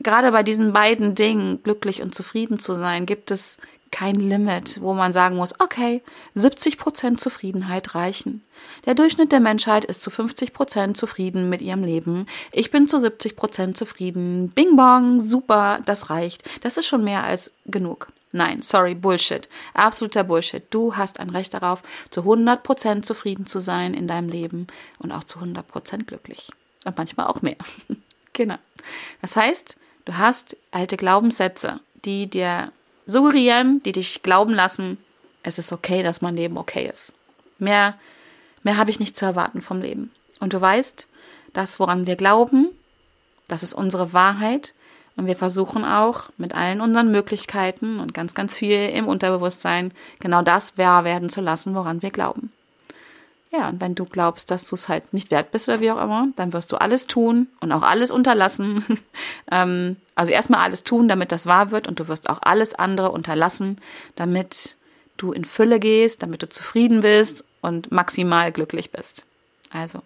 gerade 0.00 0.32
bei 0.32 0.42
diesen 0.42 0.72
beiden 0.72 1.14
Dingen, 1.14 1.62
glücklich 1.62 2.00
und 2.00 2.14
zufrieden 2.14 2.58
zu 2.58 2.72
sein, 2.72 3.04
gibt 3.04 3.30
es 3.30 3.58
kein 3.92 4.16
Limit, 4.16 4.80
wo 4.82 4.94
man 4.94 5.12
sagen 5.12 5.36
muss, 5.36 5.54
okay, 5.60 6.02
70 6.34 6.78
Prozent 6.78 7.20
Zufriedenheit 7.20 7.94
reichen. 7.94 8.42
Der 8.86 8.94
Durchschnitt 8.94 9.30
der 9.30 9.38
Menschheit 9.38 9.84
ist 9.84 10.02
zu 10.02 10.10
50 10.10 10.52
Prozent 10.52 10.96
zufrieden 10.96 11.48
mit 11.48 11.62
ihrem 11.62 11.84
Leben. 11.84 12.26
Ich 12.50 12.70
bin 12.72 12.88
zu 12.88 12.98
70 12.98 13.36
Prozent 13.36 13.76
zufrieden. 13.76 14.48
Bing 14.48 14.74
bong, 14.74 15.20
super, 15.20 15.80
das 15.84 16.10
reicht. 16.10 16.42
Das 16.62 16.76
ist 16.76 16.86
schon 16.86 17.04
mehr 17.04 17.22
als 17.22 17.52
genug. 17.66 18.08
Nein, 18.32 18.62
sorry, 18.62 18.94
Bullshit. 18.94 19.48
Absoluter 19.74 20.24
Bullshit. 20.24 20.64
Du 20.70 20.96
hast 20.96 21.20
ein 21.20 21.30
Recht 21.30 21.52
darauf, 21.52 21.82
zu 22.08 22.22
100% 22.22 23.02
zufrieden 23.02 23.44
zu 23.44 23.60
sein 23.60 23.92
in 23.92 24.08
deinem 24.08 24.30
Leben 24.30 24.66
und 24.98 25.12
auch 25.12 25.24
zu 25.24 25.38
100% 25.38 26.04
glücklich. 26.06 26.48
Und 26.84 26.96
manchmal 26.96 27.26
auch 27.26 27.42
mehr. 27.42 27.56
genau. 28.32 28.56
Das 29.20 29.36
heißt, 29.36 29.76
du 30.06 30.16
hast 30.16 30.56
alte 30.70 30.96
Glaubenssätze, 30.96 31.80
die 32.06 32.26
dir 32.28 32.72
suggerieren, 33.06 33.82
die 33.84 33.92
dich 33.92 34.22
glauben 34.22 34.52
lassen, 34.52 34.98
es 35.42 35.58
ist 35.58 35.72
okay, 35.72 36.02
dass 36.02 36.22
mein 36.22 36.36
Leben 36.36 36.56
okay 36.56 36.88
ist. 36.90 37.14
Mehr, 37.58 37.94
mehr 38.62 38.76
habe 38.76 38.90
ich 38.90 39.00
nicht 39.00 39.16
zu 39.16 39.24
erwarten 39.24 39.60
vom 39.60 39.80
Leben. 39.80 40.12
Und 40.40 40.52
du 40.52 40.60
weißt, 40.60 41.08
das, 41.52 41.78
woran 41.80 42.06
wir 42.06 42.16
glauben, 42.16 42.70
das 43.48 43.62
ist 43.62 43.74
unsere 43.74 44.12
Wahrheit. 44.12 44.74
Und 45.16 45.26
wir 45.26 45.36
versuchen 45.36 45.84
auch 45.84 46.30
mit 46.38 46.54
allen 46.54 46.80
unseren 46.80 47.10
Möglichkeiten 47.10 48.00
und 48.00 48.14
ganz, 48.14 48.34
ganz 48.34 48.56
viel 48.56 48.88
im 48.88 49.06
Unterbewusstsein 49.06 49.92
genau 50.20 50.40
das 50.40 50.78
wahr 50.78 51.04
werden 51.04 51.28
zu 51.28 51.42
lassen, 51.42 51.74
woran 51.74 52.00
wir 52.00 52.10
glauben. 52.10 52.50
Ja, 53.52 53.68
und 53.68 53.82
wenn 53.82 53.94
du 53.94 54.06
glaubst, 54.06 54.50
dass 54.50 54.66
du 54.66 54.74
es 54.74 54.88
halt 54.88 55.12
nicht 55.12 55.30
wert 55.30 55.50
bist 55.50 55.68
oder 55.68 55.80
wie 55.80 55.90
auch 55.90 56.02
immer, 56.02 56.28
dann 56.36 56.54
wirst 56.54 56.72
du 56.72 56.76
alles 56.76 57.06
tun 57.06 57.48
und 57.60 57.70
auch 57.70 57.82
alles 57.82 58.10
unterlassen. 58.10 58.82
ähm, 59.52 59.96
also 60.14 60.32
erstmal 60.32 60.60
alles 60.60 60.84
tun, 60.84 61.06
damit 61.06 61.32
das 61.32 61.44
wahr 61.44 61.70
wird 61.70 61.86
und 61.86 62.00
du 62.00 62.08
wirst 62.08 62.30
auch 62.30 62.38
alles 62.40 62.74
andere 62.74 63.12
unterlassen, 63.12 63.78
damit 64.16 64.78
du 65.18 65.32
in 65.32 65.44
Fülle 65.44 65.80
gehst, 65.80 66.22
damit 66.22 66.42
du 66.42 66.48
zufrieden 66.48 67.02
bist 67.02 67.44
und 67.60 67.92
maximal 67.92 68.52
glücklich 68.52 68.90
bist. 68.90 69.26
Also, 69.70 70.00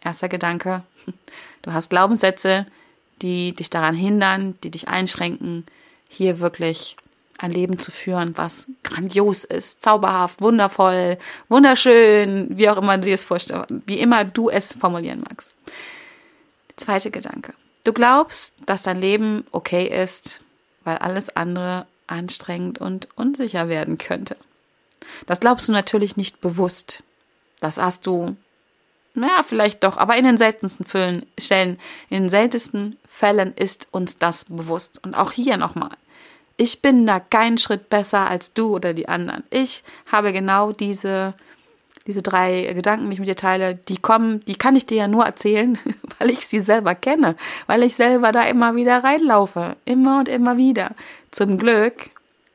erster 0.00 0.28
Gedanke, 0.28 0.84
du 1.62 1.72
hast 1.72 1.90
Glaubenssätze, 1.90 2.66
die 3.20 3.52
dich 3.52 3.68
daran 3.68 3.96
hindern, 3.96 4.56
die 4.62 4.70
dich 4.70 4.86
einschränken, 4.86 5.64
hier 6.08 6.38
wirklich 6.38 6.96
ein 7.42 7.50
Leben 7.50 7.76
zu 7.76 7.90
führen, 7.90 8.38
was 8.38 8.68
grandios 8.84 9.42
ist, 9.42 9.82
zauberhaft, 9.82 10.40
wundervoll, 10.40 11.18
wunderschön, 11.48 12.56
wie 12.56 12.68
auch 12.68 12.76
immer 12.76 12.96
du 12.98 13.04
dir 13.04 13.14
es 13.14 13.24
vorstellst, 13.24 13.74
wie 13.86 13.98
immer 13.98 14.24
du 14.24 14.48
es 14.48 14.74
formulieren 14.74 15.24
magst. 15.28 15.54
Zweite 16.76 17.10
Gedanke. 17.10 17.54
Du 17.82 17.92
glaubst, 17.92 18.54
dass 18.66 18.84
dein 18.84 19.00
Leben 19.00 19.44
okay 19.50 19.86
ist, 19.86 20.40
weil 20.84 20.98
alles 20.98 21.34
andere 21.34 21.86
anstrengend 22.06 22.80
und 22.80 23.08
unsicher 23.16 23.68
werden 23.68 23.98
könnte. 23.98 24.36
Das 25.26 25.40
glaubst 25.40 25.66
du 25.66 25.72
natürlich 25.72 26.16
nicht 26.16 26.40
bewusst. 26.40 27.02
Das 27.58 27.78
hast 27.78 28.06
du 28.06 28.36
ja, 29.14 29.42
vielleicht 29.44 29.84
doch, 29.84 29.98
aber 29.98 30.16
in 30.16 30.24
den 30.24 30.38
seltensten 30.38 30.86
Fällen, 30.86 31.26
Stellen, 31.38 31.78
in 32.08 32.22
den 32.22 32.28
seltensten 32.30 32.96
Fällen 33.04 33.52
ist 33.54 33.88
uns 33.90 34.16
das 34.16 34.46
bewusst. 34.46 35.04
Und 35.04 35.14
auch 35.14 35.32
hier 35.32 35.58
nochmal. 35.58 35.96
Ich 36.62 36.80
bin 36.80 37.08
da 37.08 37.18
keinen 37.18 37.58
Schritt 37.58 37.90
besser 37.90 38.30
als 38.30 38.52
du 38.52 38.76
oder 38.76 38.94
die 38.94 39.08
anderen. 39.08 39.42
Ich 39.50 39.82
habe 40.06 40.32
genau 40.32 40.70
diese, 40.70 41.34
diese 42.06 42.22
drei 42.22 42.72
Gedanken, 42.72 43.06
die 43.06 43.14
ich 43.14 43.18
mit 43.18 43.26
dir 43.26 43.34
teile, 43.34 43.74
die 43.74 43.96
kommen, 43.96 44.44
die 44.44 44.54
kann 44.54 44.76
ich 44.76 44.86
dir 44.86 44.98
ja 44.98 45.08
nur 45.08 45.24
erzählen, 45.24 45.76
weil 46.20 46.30
ich 46.30 46.46
sie 46.46 46.60
selber 46.60 46.94
kenne, 46.94 47.34
weil 47.66 47.82
ich 47.82 47.96
selber 47.96 48.30
da 48.30 48.44
immer 48.44 48.76
wieder 48.76 49.02
reinlaufe. 49.02 49.74
Immer 49.86 50.20
und 50.20 50.28
immer 50.28 50.56
wieder. 50.56 50.92
Zum 51.32 51.58
Glück 51.58 52.10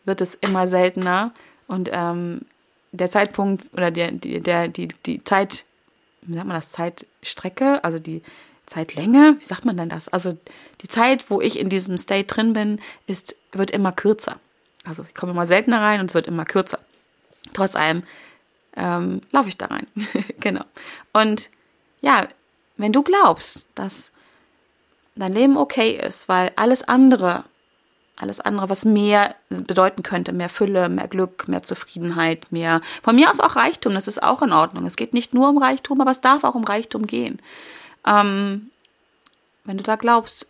wird 0.06 0.22
es 0.22 0.36
immer 0.36 0.68
seltener 0.68 1.34
und 1.68 1.90
ähm, 1.92 2.44
der 2.94 3.10
Zeitpunkt 3.10 3.66
oder 3.74 3.92
der, 3.92 4.14
der, 4.14 4.70
die, 4.70 4.88
die 5.06 5.22
Zeit 5.26 5.66
wie 6.22 6.34
sagt 6.34 6.48
man 6.48 6.56
das, 6.56 6.72
Zeitstrecke, 6.72 7.84
also 7.84 8.00
die 8.00 8.22
Zeitlänge, 8.68 9.36
wie 9.40 9.44
sagt 9.44 9.66
man 9.66 9.78
denn 9.78 9.90
das? 9.90 10.08
Also 10.10 10.38
die 10.82 10.88
Zeit, 10.88 11.30
wo 11.32 11.42
ich 11.42 11.58
in 11.58 11.70
diesem 11.70 11.98
State 11.98 12.26
drin 12.28 12.54
bin, 12.54 12.80
ist, 13.08 13.36
wird 13.52 13.72
immer 13.72 13.92
kürzer. 13.92 14.40
Also 14.86 15.04
ich 15.04 15.16
komme 15.16 15.32
immer 15.32 15.48
seltener 15.48 15.82
rein 15.82 16.00
und 16.00 16.12
es 16.12 16.16
wird 16.16 16.28
immer 16.28 16.46
kürzer. 16.46 16.80
Trotz 17.54 17.76
allem 17.76 18.04
ähm, 18.76 19.22
laufe 19.32 19.50
ich 19.50 19.58
da 19.58 19.68
rein. 19.68 19.88
genau. 20.40 20.64
Und 21.14 21.50
ja, 22.02 22.28
wenn 22.76 22.94
du 22.94 23.04
glaubst, 23.04 23.70
dass 23.74 24.12
dein 25.16 25.34
Leben 25.34 25.58
okay 25.58 26.00
ist, 26.00 26.30
weil 26.30 26.52
alles 26.56 26.84
andere 26.84 27.46
alles 28.20 28.40
andere, 28.40 28.70
was 28.70 28.84
mehr 28.84 29.36
bedeuten 29.50 30.02
könnte, 30.02 30.34
mehr 30.34 30.50
Fülle, 30.50 30.90
mehr 30.90 31.08
Glück, 31.08 31.48
mehr 31.48 31.62
Zufriedenheit, 31.62 32.52
mehr, 32.52 32.82
von 33.04 33.16
mir 33.16 33.30
aus 33.30 33.40
auch 33.40 33.56
Reichtum, 33.56 33.94
das 33.94 34.08
ist 34.08 34.24
auch 34.24 34.42
in 34.42 34.52
Ordnung. 34.52 34.88
Es 34.88 34.96
geht 34.96 35.14
nicht 35.14 35.36
nur 35.36 35.50
um 35.50 35.60
Reichtum, 35.60 36.02
aber 36.02 36.10
es 36.10 36.20
darf 36.20 36.44
auch 36.44 36.56
um 36.56 36.64
Reichtum 36.64 37.06
gehen. 37.06 37.40
Ähm, 38.08 38.72
wenn 39.66 39.78
du 39.78 39.84
da 39.84 39.98
glaubst, 39.98 40.50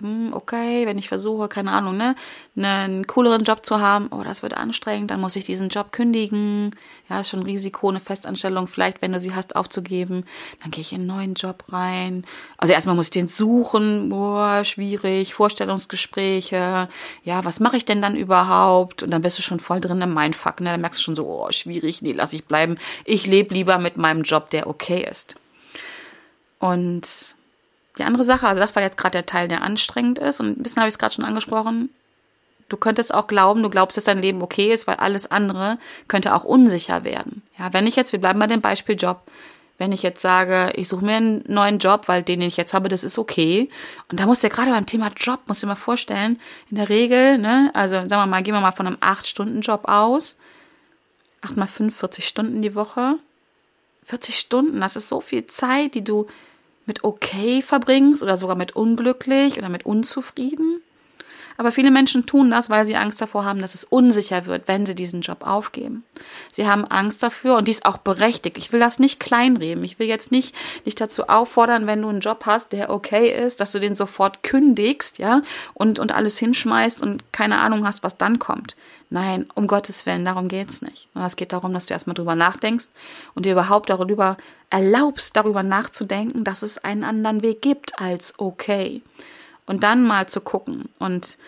hm, 0.00 0.32
okay, 0.32 0.86
wenn 0.86 0.96
ich 0.96 1.08
versuche, 1.08 1.48
keine 1.48 1.70
Ahnung, 1.72 1.98
ne, 1.98 2.16
einen 2.56 3.06
cooleren 3.06 3.44
Job 3.44 3.64
zu 3.64 3.78
haben, 3.80 4.08
oh, 4.10 4.22
das 4.24 4.42
wird 4.42 4.54
anstrengend, 4.54 5.10
dann 5.10 5.20
muss 5.20 5.36
ich 5.36 5.44
diesen 5.44 5.68
Job 5.68 5.92
kündigen. 5.92 6.70
Ja, 7.10 7.20
ist 7.20 7.28
schon 7.28 7.40
ein 7.40 7.46
Risiko, 7.46 7.90
eine 7.90 8.00
Festanstellung, 8.00 8.66
vielleicht, 8.68 9.02
wenn 9.02 9.12
du 9.12 9.20
sie 9.20 9.34
hast, 9.34 9.54
aufzugeben. 9.54 10.24
Dann 10.62 10.70
gehe 10.70 10.80
ich 10.80 10.94
in 10.94 11.00
einen 11.00 11.08
neuen 11.08 11.34
Job 11.34 11.64
rein. 11.72 12.24
Also 12.56 12.72
erstmal 12.72 12.94
muss 12.96 13.08
ich 13.08 13.10
den 13.10 13.28
suchen, 13.28 14.08
boah, 14.08 14.64
schwierig, 14.64 15.34
Vorstellungsgespräche. 15.34 16.88
Ja, 17.22 17.44
was 17.44 17.60
mache 17.60 17.76
ich 17.76 17.84
denn 17.84 18.00
dann 18.00 18.16
überhaupt? 18.16 19.02
Und 19.02 19.10
dann 19.10 19.20
bist 19.20 19.36
du 19.36 19.42
schon 19.42 19.60
voll 19.60 19.80
drin 19.80 20.00
im 20.00 20.14
Mindfuck, 20.14 20.62
ne? 20.62 20.70
Dann 20.70 20.80
merkst 20.80 21.00
du 21.00 21.04
schon 21.04 21.16
so, 21.16 21.26
oh, 21.26 21.52
schwierig, 21.52 22.00
nee, 22.00 22.12
lass 22.12 22.32
ich 22.32 22.46
bleiben. 22.46 22.76
Ich 23.04 23.26
lebe 23.26 23.52
lieber 23.52 23.76
mit 23.76 23.98
meinem 23.98 24.22
Job, 24.22 24.48
der 24.48 24.66
okay 24.68 25.06
ist. 25.08 25.36
Und 26.62 27.34
die 27.98 28.04
andere 28.04 28.22
Sache, 28.22 28.46
also 28.46 28.60
das 28.60 28.76
war 28.76 28.84
jetzt 28.84 28.96
gerade 28.96 29.18
der 29.18 29.26
Teil, 29.26 29.48
der 29.48 29.62
anstrengend 29.62 30.20
ist 30.20 30.38
und 30.38 30.58
ein 30.58 30.62
bisschen 30.62 30.80
habe 30.80 30.88
ich 30.88 30.94
es 30.94 30.98
gerade 30.98 31.12
schon 31.12 31.24
angesprochen. 31.24 31.90
Du 32.68 32.76
könntest 32.76 33.12
auch 33.12 33.26
glauben, 33.26 33.64
du 33.64 33.68
glaubst, 33.68 33.96
dass 33.96 34.04
dein 34.04 34.22
Leben 34.22 34.40
okay 34.42 34.72
ist, 34.72 34.86
weil 34.86 34.94
alles 34.94 35.28
andere 35.28 35.78
könnte 36.06 36.36
auch 36.36 36.44
unsicher 36.44 37.02
werden. 37.02 37.42
Ja, 37.58 37.72
wenn 37.72 37.88
ich 37.88 37.96
jetzt, 37.96 38.12
wir 38.12 38.20
bleiben 38.20 38.38
bei 38.38 38.46
dem 38.46 38.60
Beispiel 38.60 38.94
Job, 38.94 39.22
wenn 39.78 39.90
ich 39.90 40.04
jetzt 40.04 40.22
sage, 40.22 40.72
ich 40.76 40.86
suche 40.86 41.04
mir 41.04 41.16
einen 41.16 41.42
neuen 41.48 41.78
Job, 41.78 42.06
weil 42.06 42.22
den, 42.22 42.38
den 42.38 42.46
ich 42.46 42.56
jetzt 42.56 42.74
habe, 42.74 42.88
das 42.88 43.02
ist 43.02 43.18
okay. 43.18 43.68
Und 44.08 44.20
da 44.20 44.26
musst 44.26 44.44
du 44.44 44.46
ja 44.46 44.54
gerade 44.54 44.70
beim 44.70 44.86
Thema 44.86 45.10
Job, 45.16 45.40
musst 45.48 45.64
du 45.64 45.66
dir 45.66 45.72
mal 45.72 45.74
vorstellen, 45.74 46.38
in 46.70 46.76
der 46.76 46.88
Regel, 46.88 47.38
ne, 47.38 47.72
also 47.74 47.96
sagen 47.96 48.08
wir 48.08 48.26
mal, 48.26 48.44
gehen 48.44 48.54
wir 48.54 48.60
mal 48.60 48.70
von 48.70 48.86
einem 48.86 48.98
8-Stunden-Job 48.98 49.88
aus. 49.88 50.38
8 51.40 51.56
mal 51.56 51.66
45 51.66 52.24
Stunden 52.24 52.62
die 52.62 52.76
Woche. 52.76 53.16
40 54.04 54.38
Stunden, 54.38 54.80
das 54.80 54.94
ist 54.94 55.08
so 55.08 55.20
viel 55.20 55.46
Zeit, 55.46 55.94
die 55.94 56.04
du 56.04 56.28
mit 56.86 57.04
okay 57.04 57.62
verbringst 57.62 58.22
oder 58.22 58.36
sogar 58.36 58.56
mit 58.56 58.76
unglücklich 58.76 59.58
oder 59.58 59.68
mit 59.68 59.86
unzufrieden. 59.86 60.81
Aber 61.56 61.72
viele 61.72 61.90
Menschen 61.90 62.26
tun 62.26 62.50
das, 62.50 62.70
weil 62.70 62.84
sie 62.84 62.96
Angst 62.96 63.20
davor 63.20 63.44
haben, 63.44 63.60
dass 63.60 63.74
es 63.74 63.84
unsicher 63.84 64.46
wird, 64.46 64.68
wenn 64.68 64.86
sie 64.86 64.94
diesen 64.94 65.20
Job 65.20 65.46
aufgeben. 65.46 66.04
Sie 66.50 66.68
haben 66.68 66.84
Angst 66.84 67.22
dafür 67.22 67.56
und 67.56 67.68
dies 67.68 67.84
auch 67.84 67.98
berechtigt. 67.98 68.58
Ich 68.58 68.72
will 68.72 68.80
das 68.80 68.98
nicht 68.98 69.20
kleinreden. 69.20 69.84
Ich 69.84 69.98
will 69.98 70.06
jetzt 70.06 70.32
nicht 70.32 70.54
dich 70.86 70.94
dazu 70.94 71.28
auffordern, 71.28 71.86
wenn 71.86 72.02
du 72.02 72.08
einen 72.08 72.20
Job 72.20 72.44
hast, 72.46 72.72
der 72.72 72.90
okay 72.90 73.30
ist, 73.30 73.60
dass 73.60 73.72
du 73.72 73.80
den 73.80 73.94
sofort 73.94 74.42
kündigst, 74.42 75.18
ja, 75.18 75.42
und, 75.74 75.98
und 75.98 76.12
alles 76.12 76.38
hinschmeißt 76.38 77.02
und 77.02 77.32
keine 77.32 77.58
Ahnung 77.58 77.86
hast, 77.86 78.02
was 78.02 78.16
dann 78.16 78.38
kommt. 78.38 78.76
Nein, 79.12 79.46
um 79.54 79.66
Gottes 79.66 80.06
Willen, 80.06 80.24
darum 80.24 80.48
geht's 80.48 80.80
nicht. 80.80 81.08
Und 81.12 81.20
es 81.20 81.36
geht 81.36 81.52
darum, 81.52 81.74
dass 81.74 81.84
du 81.84 81.92
erstmal 81.92 82.14
drüber 82.14 82.34
nachdenkst 82.34 82.88
und 83.34 83.44
dir 83.44 83.52
überhaupt 83.52 83.90
darüber 83.90 84.38
erlaubst, 84.70 85.36
darüber 85.36 85.62
nachzudenken, 85.62 86.44
dass 86.44 86.62
es 86.62 86.78
einen 86.78 87.04
anderen 87.04 87.42
Weg 87.42 87.60
gibt 87.60 87.98
als 88.00 88.38
okay. 88.38 89.02
Und 89.66 89.84
dann 89.84 90.02
mal 90.02 90.28
zu 90.28 90.40
gucken. 90.40 90.88
Und 90.98 91.38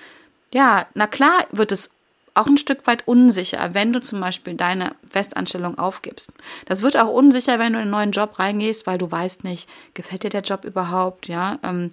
ja, 0.52 0.86
na 0.94 1.06
klar 1.06 1.46
wird 1.50 1.72
es 1.72 1.90
auch 2.34 2.46
ein 2.46 2.58
Stück 2.58 2.86
weit 2.86 3.06
unsicher, 3.06 3.74
wenn 3.74 3.92
du 3.92 4.00
zum 4.00 4.20
Beispiel 4.20 4.54
deine 4.54 4.94
Festanstellung 5.08 5.78
aufgibst. 5.78 6.32
Das 6.66 6.82
wird 6.82 6.96
auch 6.96 7.08
unsicher, 7.08 7.58
wenn 7.58 7.72
du 7.72 7.78
in 7.78 7.82
einen 7.82 7.90
neuen 7.90 8.10
Job 8.10 8.38
reingehst, 8.38 8.86
weil 8.86 8.98
du 8.98 9.10
weißt 9.10 9.44
nicht, 9.44 9.68
gefällt 9.94 10.24
dir 10.24 10.30
der 10.30 10.42
Job 10.42 10.64
überhaupt, 10.64 11.28
ja? 11.28 11.58
Ähm, 11.62 11.90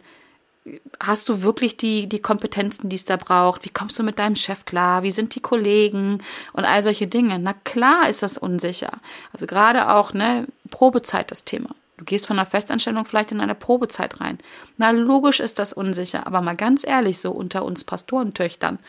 hast 1.00 1.28
du 1.30 1.42
wirklich 1.42 1.78
die, 1.78 2.08
die 2.08 2.22
Kompetenzen, 2.22 2.90
die 2.90 2.96
es 2.96 3.06
da 3.06 3.18
braucht? 3.18 3.66
Wie 3.66 3.70
kommst 3.70 3.98
du 3.98 4.04
mit 4.04 4.20
deinem 4.20 4.36
Chef 4.36 4.66
klar? 4.66 5.04
Wie 5.04 5.12
sind 5.12 5.34
die 5.36 5.40
Kollegen? 5.40 6.22
Und 6.54 6.66
all 6.66 6.84
solche 6.84 7.08
Dinge. 7.08 7.40
Na 7.40 7.54
klar 7.54 8.10
ist 8.10 8.22
das 8.22 8.38
unsicher. 8.38 8.92
Also 9.34 9.48
gerade 9.48 9.90
auch, 9.90 10.14
ne, 10.14 10.48
Probezeit 10.70 11.32
das 11.32 11.46
Thema. 11.46 11.70
Du 12.02 12.06
gehst 12.06 12.26
von 12.26 12.40
einer 12.40 12.48
Festanstellung 12.48 13.06
vielleicht 13.06 13.32
in 13.32 13.42
eine 13.42 13.54
Probezeit 13.54 14.22
rein. 14.22 14.40
Na, 14.76 14.90
logisch 14.90 15.40
ist 15.40 15.60
das 15.60 15.72
unsicher, 15.72 16.26
aber 16.26 16.42
mal 16.42 16.56
ganz 16.56 16.84
ehrlich, 16.84 17.20
so 17.20 17.30
unter 17.30 17.64
uns 17.64 17.84
Pastorentöchtern 17.84 18.80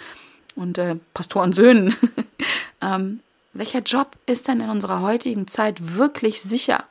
und 0.57 0.79
äh, 0.79 0.97
Pastorensöhnen, 1.13 1.95
ähm, 2.81 3.21
welcher 3.53 3.81
Job 3.81 4.17
ist 4.25 4.49
denn 4.49 4.63
in 4.63 4.71
unserer 4.71 5.03
heutigen 5.03 5.47
Zeit 5.47 5.99
wirklich 5.99 6.41
sicher? 6.41 6.85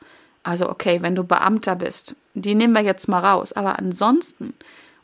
Also 0.44 0.70
okay, 0.70 1.02
wenn 1.02 1.16
du 1.16 1.24
Beamter 1.24 1.74
bist, 1.74 2.14
die 2.34 2.54
nehmen 2.54 2.76
wir 2.76 2.82
jetzt 2.82 3.08
mal 3.08 3.18
raus. 3.18 3.52
Aber 3.52 3.80
ansonsten, 3.80 4.54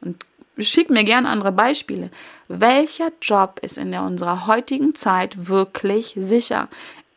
und 0.00 0.24
schick 0.56 0.88
mir 0.88 1.02
gerne 1.02 1.28
andere 1.28 1.50
Beispiele, 1.50 2.10
welcher 2.46 3.10
Job 3.20 3.58
ist 3.60 3.76
in 3.76 3.90
der, 3.90 4.04
unserer 4.04 4.46
heutigen 4.46 4.94
Zeit 4.94 5.48
wirklich 5.48 6.14
sicher? 6.16 6.68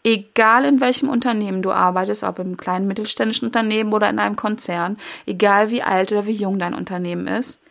Egal 0.03 0.65
in 0.65 0.81
welchem 0.81 1.09
Unternehmen 1.09 1.61
du 1.61 1.71
arbeitest, 1.71 2.23
ob 2.23 2.39
im 2.39 2.57
kleinen 2.57 2.87
mittelständischen 2.87 3.47
Unternehmen 3.47 3.93
oder 3.93 4.09
in 4.09 4.17
einem 4.17 4.35
Konzern, 4.35 4.97
egal 5.27 5.69
wie 5.69 5.83
alt 5.83 6.11
oder 6.11 6.25
wie 6.25 6.31
jung 6.31 6.57
dein 6.57 6.73
Unternehmen 6.73 7.27
ist, 7.27 7.61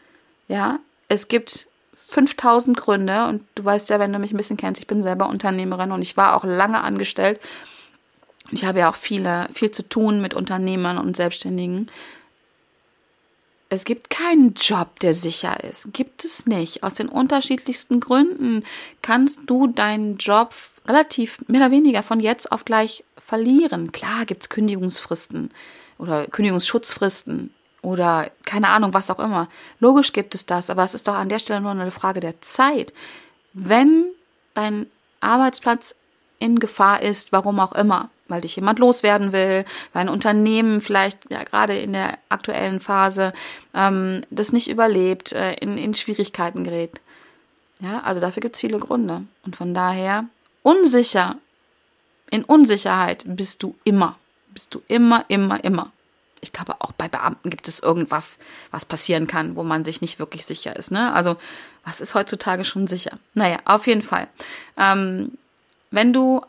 ja, 0.47 0.79
es 1.09 1.27
gibt 1.27 1.69
5000 1.95 2.77
Gründe 2.77 3.27
und 3.27 3.43
du 3.57 3.65
weißt 3.65 3.91
ja, 3.91 3.99
wenn 3.99 4.13
du 4.13 4.19
mich 4.19 4.33
ein 4.33 4.37
bisschen 4.37 4.57
kennst, 4.57 4.81
ich 4.81 4.87
bin 4.87 5.03
selber 5.03 5.29
Unternehmerin 5.29 5.93
und 5.93 6.03
ich 6.03 6.17
war 6.17 6.37
auch 6.37 6.45
lange 6.45 6.81
angestellt. 6.83 7.41
Ich 8.53 8.65
habe 8.65 8.81
ja 8.81 8.91
auch 8.91 8.97
viele, 8.97 9.49
viel 9.53 9.71
zu 9.71 9.89
tun 9.89 10.21
mit 10.21 10.35
Unternehmern 10.35 10.99
und 10.99 11.17
Selbstständigen. 11.17 11.87
Es 13.69 13.85
gibt 13.85 14.11
keinen 14.11 14.55
Job, 14.55 14.99
der 14.99 15.15
sicher 15.15 15.63
ist. 15.63 15.93
Gibt 15.93 16.25
es 16.25 16.47
nicht. 16.47 16.83
Aus 16.83 16.95
den 16.95 17.09
unterschiedlichsten 17.09 18.01
Gründen 18.01 18.65
kannst 19.03 19.43
du 19.47 19.69
deinen 19.69 20.17
Job 20.17 20.53
relativ 20.91 21.39
mehr 21.49 21.61
oder 21.61 21.71
weniger 21.71 22.03
von 22.03 22.21
jetzt 22.21 22.51
auf 22.53 22.65
gleich 22.65 23.05
verlieren. 23.19 23.93
Klar 23.93 24.27
gibt 24.27 24.43
es 24.43 24.49
Kündigungsfristen 24.49 25.51
oder 25.99 26.27
Kündigungsschutzfristen 26.27 27.55
oder 27.83 28.31
keine 28.45 28.69
Ahnung, 28.69 28.93
was 28.95 29.11
auch 29.11 29.21
immer. 29.21 29.49
Logisch 29.79 30.13
gibt 30.13 30.35
es 30.35 30.47
das, 30.47 30.71
aber 30.71 30.83
es 30.83 30.95
ist 30.95 31.09
doch 31.09 31.15
an 31.15 31.29
der 31.29 31.39
Stelle 31.39 31.61
nur 31.61 31.71
eine 31.71 31.91
Frage 31.91 32.21
der 32.21 32.41
Zeit. 32.41 32.93
Wenn 33.53 34.07
dein 34.55 34.87
Arbeitsplatz 35.21 35.95
in 36.39 36.59
Gefahr 36.59 37.03
ist, 37.03 37.33
warum 37.33 37.61
auch 37.61 37.73
immer, 37.73 38.11
weil 38.29 38.41
dich 38.41 38.57
jemand 38.57 38.79
loswerden 38.79 39.33
will, 39.33 39.65
weil 39.93 40.03
ein 40.03 40.09
Unternehmen 40.09 40.81
vielleicht 40.81 41.31
ja 41.31 41.43
gerade 41.43 41.79
in 41.79 41.93
der 41.93 42.19
aktuellen 42.29 42.81
Phase 42.81 43.33
ähm, 43.75 44.23
das 44.31 44.53
nicht 44.53 44.69
überlebt, 44.71 45.33
äh, 45.33 45.55
in, 45.55 45.77
in 45.77 45.95
Schwierigkeiten 45.95 46.65
gerät. 46.65 47.01
Ja, 47.81 48.01
also 48.01 48.21
dafür 48.21 48.41
gibt 48.41 48.55
es 48.55 48.61
viele 48.61 48.79
Gründe. 48.79 49.23
Und 49.45 49.57
von 49.57 49.75
daher, 49.75 50.27
unsicher, 50.63 51.37
in 52.31 52.45
Unsicherheit 52.45 53.25
bist 53.27 53.63
du 53.63 53.77
immer. 53.85 54.19
Bist 54.53 54.75
du 54.75 54.83
immer, 54.89 55.25
immer, 55.29 55.63
immer 55.65 55.93
ich 56.41 56.53
glaube, 56.53 56.75
auch 56.81 56.93
bei 56.93 57.09
Beamten 57.09 57.51
gibt 57.51 57.69
es 57.69 57.81
irgendwas, 57.81 58.39
was 58.71 58.85
passieren 58.85 59.27
kann, 59.27 59.57
wo 59.57 59.63
man 59.63 59.85
sich 59.85 60.01
nicht 60.01 60.19
wirklich 60.19 60.47
sicher 60.47 60.75
ist. 60.77 60.91
Ne? 60.91 61.13
Also, 61.13 61.37
was 61.85 62.01
ist 62.01 62.15
heutzutage 62.15 62.65
schon 62.65 62.87
sicher? 62.87 63.19
Naja, 63.35 63.59
auf 63.65 63.87
jeden 63.87 64.03
Fall. 64.03 64.29
Ähm, 64.77 65.33
wenn 65.91 66.13
du 66.13 66.43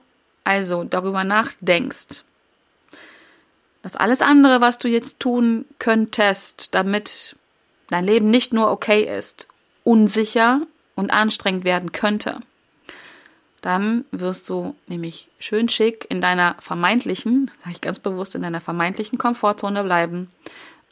also 0.44 0.84
darüber 0.84 1.24
nachdenkst, 1.24 2.24
dass 3.82 3.96
alles 3.96 4.22
andere, 4.22 4.62
was 4.62 4.77
du 4.77 4.88
jetzt 4.88 5.20
tun 5.20 5.65
könntest, 5.80 6.74
damit 6.74 7.36
dein 7.89 8.06
Leben 8.06 8.30
nicht 8.30 8.53
nur 8.53 8.72
okay 8.72 9.01
ist, 9.01 9.48
unsicher 9.84 10.62
und 10.96 11.12
anstrengend 11.12 11.63
werden 11.63 11.91
könnte, 11.91 12.39
dann 13.62 14.06
wirst 14.12 14.50
du 14.50 14.75
nämlich 14.88 15.30
schön 15.39 15.70
schick 15.70 16.06
in 16.10 16.20
deiner 16.20 16.56
vermeintlichen, 16.60 17.50
sage 17.60 17.72
ich 17.72 17.82
ganz 17.82 18.00
bewusst, 18.00 18.36
in 18.36 18.41
deiner 18.41 18.62
vermeintlichen 18.62 19.18
Komfortzone 19.18 19.84
bleiben 19.84 20.32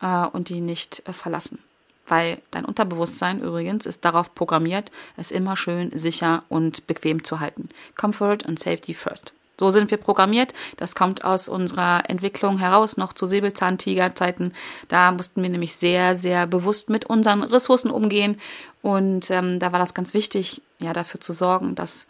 äh, 0.02 0.26
und 0.26 0.50
die 0.50 0.62
nicht 0.62 1.04
äh, 1.08 1.14
verlassen. 1.14 1.60
Weil 2.08 2.42
dein 2.52 2.66
Unterbewusstsein 2.66 3.42
übrigens 3.42 3.86
ist 3.86 4.04
darauf 4.04 4.34
programmiert, 4.34 4.92
es 5.16 5.32
immer 5.32 5.56
schön 5.56 5.96
sicher 5.96 6.44
und 6.50 6.88
bequem 6.88 7.24
zu 7.24 7.40
halten. 7.40 7.70
Comfort 7.96 8.40
and 8.48 8.58
Safety 8.58 8.96
first. 8.96 9.34
So 9.60 9.72
sind 9.72 9.92
wir 9.92 9.98
programmiert. 9.98 10.54
Das 10.78 10.96
kommt 10.96 11.26
aus 11.26 11.50
unserer 11.50 12.10
Entwicklung 12.10 12.60
heraus, 12.60 12.96
noch 12.96 13.12
zu 13.12 13.26
Säbelzahntigerzeiten. 13.26 14.54
Da 14.88 15.12
mussten 15.12 15.44
wir 15.44 15.50
nämlich 15.50 15.76
sehr, 15.76 16.16
sehr 16.16 16.48
bewusst 16.48 16.90
mit 16.90 17.06
unseren 17.06 17.44
Ressourcen 17.44 17.92
umgehen. 17.92 18.40
Und 18.82 19.30
ähm, 19.30 19.60
da 19.60 19.74
war 19.74 19.80
das 19.80 19.94
ganz 19.94 20.14
wichtig, 20.14 20.62
ja, 20.80 20.94
dafür 20.94 21.20
zu 21.20 21.34
sorgen, 21.34 21.76
dass 21.76 22.08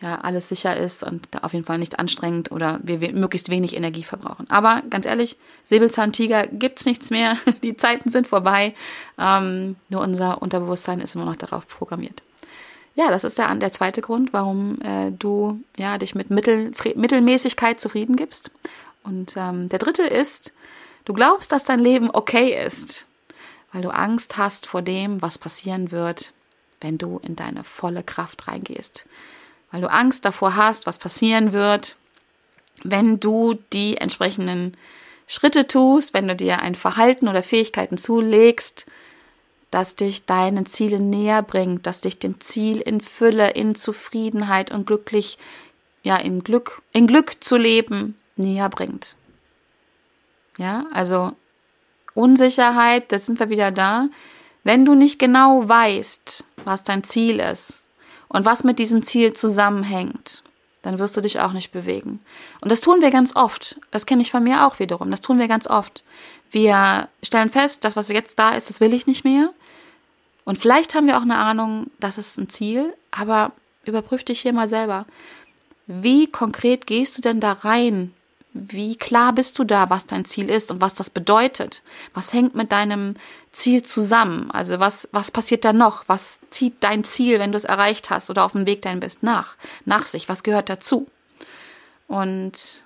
ja, 0.00 0.16
alles 0.16 0.48
sicher 0.48 0.76
ist 0.76 1.02
und 1.02 1.42
auf 1.42 1.52
jeden 1.52 1.66
Fall 1.66 1.78
nicht 1.78 1.98
anstrengend 1.98 2.50
oder 2.50 2.80
wir 2.82 3.12
möglichst 3.12 3.50
wenig 3.50 3.76
Energie 3.76 4.02
verbrauchen. 4.02 4.48
Aber 4.48 4.82
ganz 4.88 5.04
ehrlich, 5.04 5.36
Säbelzahntiger 5.64 6.46
gibt's 6.46 6.86
nichts 6.86 7.10
mehr. 7.10 7.36
Die 7.62 7.76
Zeiten 7.76 8.08
sind 8.08 8.26
vorbei. 8.26 8.74
Ähm, 9.18 9.76
nur 9.90 10.00
unser 10.00 10.40
Unterbewusstsein 10.40 11.00
ist 11.00 11.14
immer 11.16 11.26
noch 11.26 11.36
darauf 11.36 11.68
programmiert. 11.68 12.22
Ja, 12.94 13.10
das 13.10 13.24
ist 13.24 13.38
der, 13.38 13.54
der 13.54 13.72
zweite 13.72 14.00
Grund, 14.00 14.32
warum 14.32 14.80
äh, 14.80 15.10
du 15.12 15.60
ja, 15.76 15.98
dich 15.98 16.14
mit 16.14 16.30
Mittel, 16.30 16.72
Mittelmäßigkeit 16.94 17.78
zufrieden 17.78 18.16
gibst. 18.16 18.50
Und 19.04 19.34
ähm, 19.36 19.68
der 19.68 19.78
dritte 19.78 20.02
ist, 20.02 20.54
du 21.04 21.12
glaubst, 21.12 21.52
dass 21.52 21.64
dein 21.64 21.78
Leben 21.78 22.10
okay 22.10 22.64
ist, 22.64 23.06
weil 23.72 23.82
du 23.82 23.90
Angst 23.90 24.38
hast 24.38 24.66
vor 24.66 24.80
dem, 24.80 25.20
was 25.20 25.36
passieren 25.36 25.90
wird, 25.92 26.32
wenn 26.80 26.96
du 26.96 27.18
in 27.22 27.36
deine 27.36 27.64
volle 27.64 28.02
Kraft 28.02 28.48
reingehst 28.48 29.06
weil 29.70 29.80
du 29.80 29.90
Angst 29.90 30.24
davor 30.24 30.56
hast, 30.56 30.86
was 30.86 30.98
passieren 30.98 31.52
wird, 31.52 31.96
wenn 32.82 33.20
du 33.20 33.54
die 33.72 33.96
entsprechenden 33.96 34.76
Schritte 35.26 35.66
tust, 35.66 36.14
wenn 36.14 36.26
du 36.26 36.34
dir 36.34 36.60
ein 36.60 36.74
Verhalten 36.74 37.28
oder 37.28 37.42
Fähigkeiten 37.42 37.98
zulegst, 37.98 38.86
das 39.70 39.94
dich 39.94 40.26
deinen 40.26 40.66
Zielen 40.66 41.10
näher 41.10 41.42
bringt, 41.42 41.86
das 41.86 42.00
dich 42.00 42.18
dem 42.18 42.40
Ziel 42.40 42.80
in 42.80 43.00
Fülle, 43.00 43.50
in 43.50 43.74
Zufriedenheit 43.74 44.72
und 44.72 44.86
glücklich, 44.86 45.38
ja, 46.02 46.16
in 46.16 46.42
Glück, 46.42 46.82
in 46.92 47.06
Glück 47.06 47.42
zu 47.44 47.56
leben 47.56 48.16
näher 48.36 48.68
bringt. 48.68 49.14
Ja, 50.58 50.86
also 50.92 51.32
Unsicherheit, 52.14 53.12
da 53.12 53.18
sind 53.18 53.38
wir 53.38 53.50
wieder 53.50 53.70
da. 53.70 54.08
Wenn 54.64 54.84
du 54.84 54.94
nicht 54.94 55.18
genau 55.18 55.68
weißt, 55.68 56.44
was 56.64 56.82
dein 56.82 57.04
Ziel 57.04 57.38
ist, 57.38 57.86
und 58.30 58.46
was 58.46 58.64
mit 58.64 58.78
diesem 58.78 59.02
Ziel 59.02 59.32
zusammenhängt, 59.32 60.44
dann 60.82 60.98
wirst 60.98 61.16
du 61.16 61.20
dich 61.20 61.40
auch 61.40 61.52
nicht 61.52 61.72
bewegen. 61.72 62.20
Und 62.60 62.70
das 62.70 62.80
tun 62.80 63.02
wir 63.02 63.10
ganz 63.10 63.34
oft. 63.34 63.78
Das 63.90 64.06
kenne 64.06 64.22
ich 64.22 64.30
von 64.30 64.44
mir 64.44 64.66
auch 64.66 64.78
wiederum. 64.78 65.10
Das 65.10 65.20
tun 65.20 65.38
wir 65.38 65.48
ganz 65.48 65.68
oft. 65.68 66.04
Wir 66.52 67.08
stellen 67.24 67.50
fest, 67.50 67.84
das, 67.84 67.96
was 67.96 68.08
jetzt 68.08 68.38
da 68.38 68.50
ist, 68.50 68.70
das 68.70 68.80
will 68.80 68.94
ich 68.94 69.06
nicht 69.08 69.24
mehr. 69.24 69.50
Und 70.44 70.58
vielleicht 70.58 70.94
haben 70.94 71.08
wir 71.08 71.18
auch 71.18 71.22
eine 71.22 71.36
Ahnung, 71.36 71.90
das 71.98 72.18
ist 72.18 72.38
ein 72.38 72.48
Ziel, 72.48 72.94
aber 73.10 73.52
überprüf 73.84 74.22
dich 74.24 74.40
hier 74.40 74.52
mal 74.52 74.68
selber. 74.68 75.06
Wie 75.88 76.28
konkret 76.28 76.86
gehst 76.86 77.18
du 77.18 77.22
denn 77.22 77.40
da 77.40 77.52
rein 77.52 78.14
wie 78.52 78.96
klar 78.96 79.32
bist 79.32 79.58
du 79.58 79.64
da, 79.64 79.90
was 79.90 80.06
dein 80.06 80.24
Ziel 80.24 80.50
ist 80.50 80.70
und 80.70 80.80
was 80.80 80.94
das 80.94 81.08
bedeutet? 81.10 81.82
Was 82.14 82.32
hängt 82.32 82.54
mit 82.54 82.72
deinem 82.72 83.14
Ziel 83.52 83.82
zusammen? 83.82 84.50
Also 84.50 84.80
was, 84.80 85.08
was 85.12 85.30
passiert 85.30 85.64
da 85.64 85.72
noch? 85.72 86.04
Was 86.08 86.40
zieht 86.50 86.74
dein 86.80 87.04
Ziel, 87.04 87.38
wenn 87.38 87.52
du 87.52 87.56
es 87.56 87.64
erreicht 87.64 88.10
hast 88.10 88.28
oder 88.28 88.44
auf 88.44 88.52
dem 88.52 88.66
Weg 88.66 88.82
dahin 88.82 89.00
bist, 89.00 89.22
nach, 89.22 89.56
nach 89.84 90.06
sich? 90.06 90.28
Was 90.28 90.42
gehört 90.42 90.68
dazu? 90.68 91.06
Und 92.08 92.84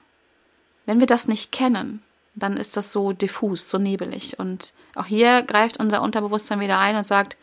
wenn 0.85 1.01
wir 1.01 1.07
das 1.07 1.29
nicht 1.29 1.51
kennen, 1.51 2.03
dann 2.35 2.57
ist 2.59 2.77
das 2.77 2.93
so 2.93 3.13
diffus, 3.13 3.71
so 3.71 3.79
nebelig. 3.79 4.39
Und 4.39 4.75
auch 4.95 5.07
hier 5.07 5.43
greift 5.43 5.79
unser 5.79 6.03
Unterbewusstsein 6.03 6.61
wieder 6.61 6.79
ein 6.79 6.97
und 6.97 7.05
sagt, 7.05 7.39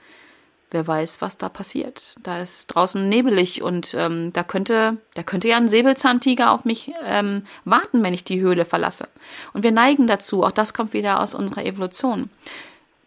wer 0.72 0.88
weiß, 0.88 1.22
was 1.22 1.38
da 1.38 1.50
passiert. 1.50 2.16
Da 2.24 2.40
ist 2.40 2.68
draußen 2.68 3.08
nebelig 3.08 3.62
und 3.62 3.94
ähm, 3.94 4.32
da 4.34 4.44
könnte, 4.44 4.98
da 5.14 5.24
könnte 5.24 5.50
ja 5.50 5.58
ein 5.58 5.68
Säbelzahntiger 5.68 6.52
auf 6.52 6.66
mich 6.66 6.92
ähm, 7.04 7.44
warten, 7.66 8.04
wenn 8.04 8.14
ich 8.14 8.24
die 8.24 8.40
Höhle 8.40 8.66
verlasse. 8.66 9.08
Und 9.54 9.64
wir 9.64 9.72
neigen 9.72 10.08
dazu, 10.08 10.44
auch 10.44 10.52
das 10.52 10.74
kommt 10.74 10.94
wieder 10.94 11.20
aus 11.20 11.36
unserer 11.36 11.66
Evolution. 11.66 12.30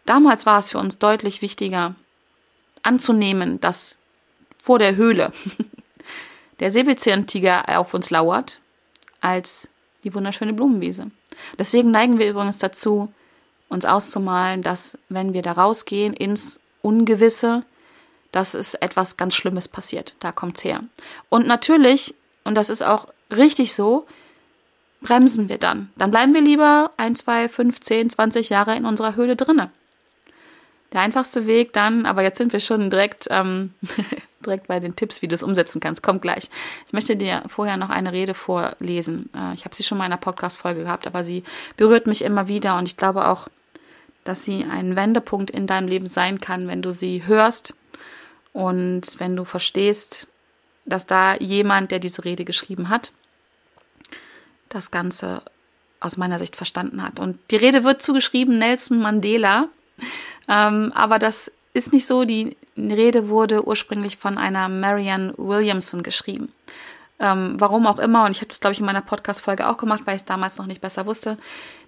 Damals 0.05 0.45
war 0.45 0.59
es 0.59 0.69
für 0.69 0.77
uns 0.77 0.99
deutlich 0.99 1.41
wichtiger 1.41 1.95
anzunehmen, 2.83 3.59
dass 3.59 3.97
vor 4.55 4.77
der 4.77 4.95
Höhle 4.95 5.33
der 6.59 6.69
Säbelzahntiger 6.69 7.79
auf 7.79 7.95
uns 7.95 8.11
lauert, 8.11 8.59
als 9.21 9.69
die 10.03 10.13
wunderschöne 10.13 10.53
Blumenwiese. 10.53 11.09
Deswegen 11.57 11.89
neigen 11.89 12.19
wir 12.19 12.29
übrigens 12.29 12.59
dazu, 12.59 13.11
uns 13.69 13.85
auszumalen, 13.85 14.61
dass 14.61 14.97
wenn 15.09 15.33
wir 15.33 15.41
da 15.41 15.53
rausgehen 15.53 16.13
ins 16.13 16.61
Ungewisse, 16.85 17.63
dass 18.31 18.53
es 18.53 18.75
etwas 18.75 19.17
ganz 19.17 19.33
Schlimmes 19.33 19.67
passiert. 19.67 20.15
Da 20.19 20.31
kommt's 20.31 20.63
her. 20.63 20.83
Und 21.29 21.47
natürlich, 21.47 22.13
und 22.43 22.55
das 22.55 22.69
ist 22.69 22.83
auch 22.83 23.07
richtig 23.35 23.73
so, 23.73 24.05
bremsen 25.01 25.49
wir 25.49 25.57
dann. 25.57 25.89
Dann 25.97 26.11
bleiben 26.11 26.33
wir 26.33 26.41
lieber 26.41 26.91
ein, 26.97 27.15
zwei, 27.15 27.49
fünf, 27.49 27.79
zehn, 27.79 28.09
zwanzig 28.09 28.49
Jahre 28.49 28.75
in 28.75 28.85
unserer 28.85 29.15
Höhle 29.15 29.35
drinne. 29.35 29.71
Der 30.93 31.01
einfachste 31.01 31.47
Weg 31.47 31.73
dann, 31.73 32.05
aber 32.05 32.21
jetzt 32.21 32.37
sind 32.37 32.53
wir 32.53 32.59
schon 32.59 32.89
direkt, 32.89 33.27
ähm, 33.31 33.73
direkt 34.45 34.67
bei 34.67 34.79
den 34.79 34.95
Tipps, 34.95 35.21
wie 35.21 35.27
du 35.27 35.35
es 35.35 35.43
umsetzen 35.43 35.79
kannst. 35.79 36.03
Kommt 36.03 36.21
gleich. 36.21 36.49
Ich 36.85 36.93
möchte 36.93 37.15
dir 37.15 37.43
vorher 37.47 37.77
noch 37.77 37.89
eine 37.89 38.11
Rede 38.11 38.33
vorlesen. 38.33 39.29
Äh, 39.33 39.55
ich 39.55 39.65
habe 39.65 39.73
sie 39.73 39.83
schon 39.83 39.97
mal 39.97 40.05
in 40.05 40.11
einer 40.11 40.21
Podcast-Folge 40.21 40.83
gehabt, 40.83 41.07
aber 41.07 41.23
sie 41.23 41.43
berührt 41.77 42.05
mich 42.05 42.23
immer 42.23 42.47
wieder 42.47 42.77
und 42.77 42.87
ich 42.87 42.95
glaube 42.95 43.27
auch, 43.27 43.47
dass 44.25 44.43
sie 44.43 44.65
ein 44.69 44.97
Wendepunkt 44.97 45.49
in 45.49 45.67
deinem 45.67 45.87
Leben 45.87 46.07
sein 46.07 46.41
kann, 46.41 46.67
wenn 46.67 46.81
du 46.81 46.91
sie 46.91 47.25
hörst 47.25 47.75
und 48.51 49.19
wenn 49.19 49.35
du 49.37 49.45
verstehst, 49.45 50.27
dass 50.85 51.05
da 51.05 51.35
jemand, 51.35 51.91
der 51.91 51.99
diese 51.99 52.25
Rede 52.25 52.43
geschrieben 52.43 52.89
hat, 52.89 53.13
das 54.67 54.91
Ganze 54.91 55.41
aus 55.99 56.17
meiner 56.17 56.39
Sicht 56.39 56.55
verstanden 56.55 57.01
hat. 57.01 57.19
Und 57.19 57.39
die 57.51 57.55
Rede 57.55 57.83
wird 57.83 58.01
zugeschrieben 58.01 58.59
Nelson 58.59 58.99
Mandela, 58.99 59.69
ähm, 60.47 60.91
aber 60.93 61.19
das 61.19 61.51
ist 61.73 61.93
nicht 61.93 62.05
so. 62.05 62.23
Die 62.23 62.57
Rede 62.77 63.29
wurde 63.29 63.65
ursprünglich 63.65 64.17
von 64.17 64.37
einer 64.37 64.69
Marianne 64.69 65.33
Williamson 65.37 66.03
geschrieben. 66.03 66.51
Ähm, 67.17 67.55
warum 67.59 67.87
auch 67.87 67.99
immer, 67.99 68.25
und 68.25 68.31
ich 68.31 68.39
habe 68.39 68.47
das, 68.47 68.59
glaube 68.59 68.73
ich, 68.73 68.79
in 68.79 68.85
meiner 68.85 69.01
Podcast-Folge 69.01 69.67
auch 69.69 69.77
gemacht, 69.77 70.01
weil 70.05 70.15
ich 70.15 70.21
es 70.23 70.25
damals 70.25 70.57
noch 70.57 70.65
nicht 70.65 70.81
besser 70.81 71.05
wusste. 71.05 71.37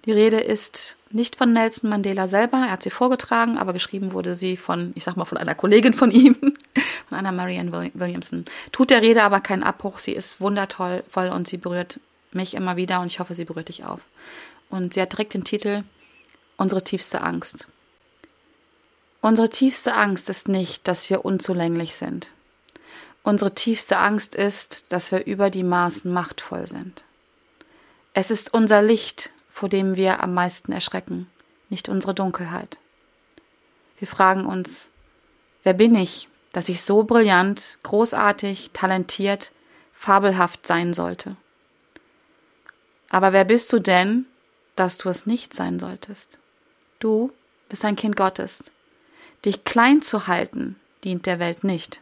Die 0.08 0.12
Rede 0.12 0.40
ist 0.40 0.96
nicht 1.10 1.36
von 1.36 1.52
Nelson 1.52 1.90
Mandela 1.90 2.28
selber, 2.28 2.56
er 2.56 2.70
hat 2.70 2.82
sie 2.82 2.88
vorgetragen, 2.88 3.58
aber 3.58 3.74
geschrieben 3.74 4.14
wurde 4.14 4.34
sie 4.34 4.56
von, 4.56 4.92
ich 4.94 5.04
sag 5.04 5.18
mal, 5.18 5.26
von 5.26 5.36
einer 5.36 5.54
Kollegin 5.54 5.92
von 5.92 6.10
ihm, 6.10 6.34
von 7.10 7.18
einer 7.18 7.30
Marianne 7.30 7.92
Williamson. 7.92 8.46
Tut 8.72 8.88
der 8.88 9.02
Rede 9.02 9.22
aber 9.22 9.40
keinen 9.40 9.62
Abbruch, 9.62 9.98
sie 9.98 10.14
ist 10.14 10.40
wundertoll 10.40 11.04
voll 11.10 11.28
und 11.28 11.46
sie 11.46 11.58
berührt 11.58 12.00
mich 12.32 12.54
immer 12.54 12.76
wieder 12.76 13.02
und 13.02 13.08
ich 13.08 13.20
hoffe, 13.20 13.34
sie 13.34 13.44
berührt 13.44 13.68
dich 13.68 13.84
auf. 13.84 14.00
Und 14.70 14.94
sie 14.94 15.02
hat 15.02 15.12
direkt 15.12 15.34
den 15.34 15.44
Titel 15.44 15.84
Unsere 16.56 16.82
tiefste 16.82 17.20
Angst. 17.20 17.68
Unsere 19.20 19.50
tiefste 19.50 19.92
Angst 19.92 20.30
ist 20.30 20.48
nicht, 20.48 20.88
dass 20.88 21.10
wir 21.10 21.26
unzulänglich 21.26 21.96
sind. 21.96 22.32
Unsere 23.24 23.54
tiefste 23.54 23.98
Angst 23.98 24.34
ist, 24.34 24.90
dass 24.90 25.12
wir 25.12 25.26
über 25.26 25.50
die 25.50 25.64
Maßen 25.64 26.10
machtvoll 26.10 26.66
sind. 26.66 27.04
Es 28.14 28.30
ist 28.30 28.54
unser 28.54 28.80
Licht, 28.80 29.32
vor 29.58 29.68
dem 29.68 29.96
wir 29.96 30.22
am 30.22 30.34
meisten 30.34 30.70
erschrecken, 30.70 31.28
nicht 31.68 31.88
unsere 31.88 32.14
Dunkelheit. 32.14 32.78
Wir 33.98 34.06
fragen 34.06 34.46
uns, 34.46 34.90
wer 35.64 35.72
bin 35.72 35.96
ich, 35.96 36.28
dass 36.52 36.68
ich 36.68 36.82
so 36.82 37.02
brillant, 37.02 37.80
großartig, 37.82 38.70
talentiert, 38.72 39.50
fabelhaft 39.92 40.64
sein 40.64 40.94
sollte? 40.94 41.34
Aber 43.10 43.32
wer 43.32 43.44
bist 43.44 43.72
du 43.72 43.80
denn, 43.80 44.26
dass 44.76 44.96
du 44.96 45.08
es 45.08 45.26
nicht 45.26 45.52
sein 45.52 45.80
solltest? 45.80 46.38
Du 47.00 47.32
bist 47.68 47.84
ein 47.84 47.96
Kind 47.96 48.14
Gottes. 48.14 48.70
Dich 49.44 49.64
klein 49.64 50.02
zu 50.02 50.28
halten, 50.28 50.76
dient 51.02 51.26
der 51.26 51.40
Welt 51.40 51.64
nicht. 51.64 52.00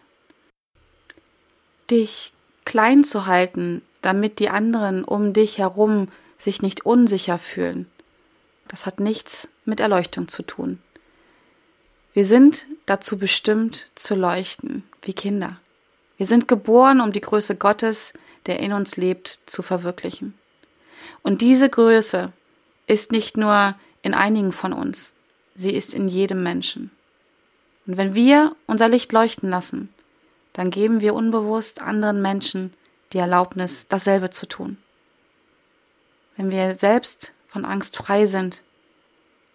Dich 1.90 2.34
klein 2.66 3.02
zu 3.02 3.24
halten, 3.24 3.80
damit 4.02 4.40
die 4.40 4.50
anderen 4.50 5.04
um 5.04 5.32
dich 5.32 5.56
herum 5.56 6.08
sich 6.38 6.62
nicht 6.62 6.86
unsicher 6.86 7.38
fühlen, 7.38 7.86
das 8.68 8.86
hat 8.86 9.00
nichts 9.00 9.48
mit 9.64 9.80
Erleuchtung 9.80 10.28
zu 10.28 10.42
tun. 10.42 10.80
Wir 12.12 12.24
sind 12.24 12.66
dazu 12.86 13.18
bestimmt 13.18 13.88
zu 13.94 14.14
leuchten, 14.14 14.84
wie 15.02 15.12
Kinder. 15.12 15.58
Wir 16.16 16.26
sind 16.26 16.48
geboren, 16.48 17.00
um 17.00 17.12
die 17.12 17.20
Größe 17.20 17.56
Gottes, 17.56 18.14
der 18.46 18.60
in 18.60 18.72
uns 18.72 18.96
lebt, 18.96 19.40
zu 19.46 19.62
verwirklichen. 19.62 20.34
Und 21.22 21.40
diese 21.40 21.68
Größe 21.68 22.32
ist 22.86 23.12
nicht 23.12 23.36
nur 23.36 23.74
in 24.02 24.14
einigen 24.14 24.52
von 24.52 24.72
uns, 24.72 25.14
sie 25.54 25.72
ist 25.72 25.94
in 25.94 26.08
jedem 26.08 26.42
Menschen. 26.42 26.90
Und 27.86 27.96
wenn 27.96 28.14
wir 28.14 28.56
unser 28.66 28.88
Licht 28.88 29.12
leuchten 29.12 29.50
lassen, 29.50 29.90
dann 30.52 30.70
geben 30.70 31.00
wir 31.00 31.14
unbewusst 31.14 31.82
anderen 31.82 32.22
Menschen 32.22 32.72
die 33.12 33.18
Erlaubnis, 33.18 33.86
dasselbe 33.88 34.30
zu 34.30 34.46
tun. 34.46 34.78
Wenn 36.36 36.50
wir 36.50 36.74
selbst 36.74 37.32
von 37.48 37.64
Angst 37.64 37.96
frei 37.96 38.26
sind, 38.26 38.62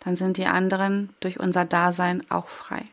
dann 0.02 0.16
sind 0.16 0.38
die 0.38 0.46
anderen 0.46 1.14
durch 1.20 1.40
unser 1.40 1.66
Dasein 1.66 2.24
auch 2.30 2.48
frei. 2.48 2.86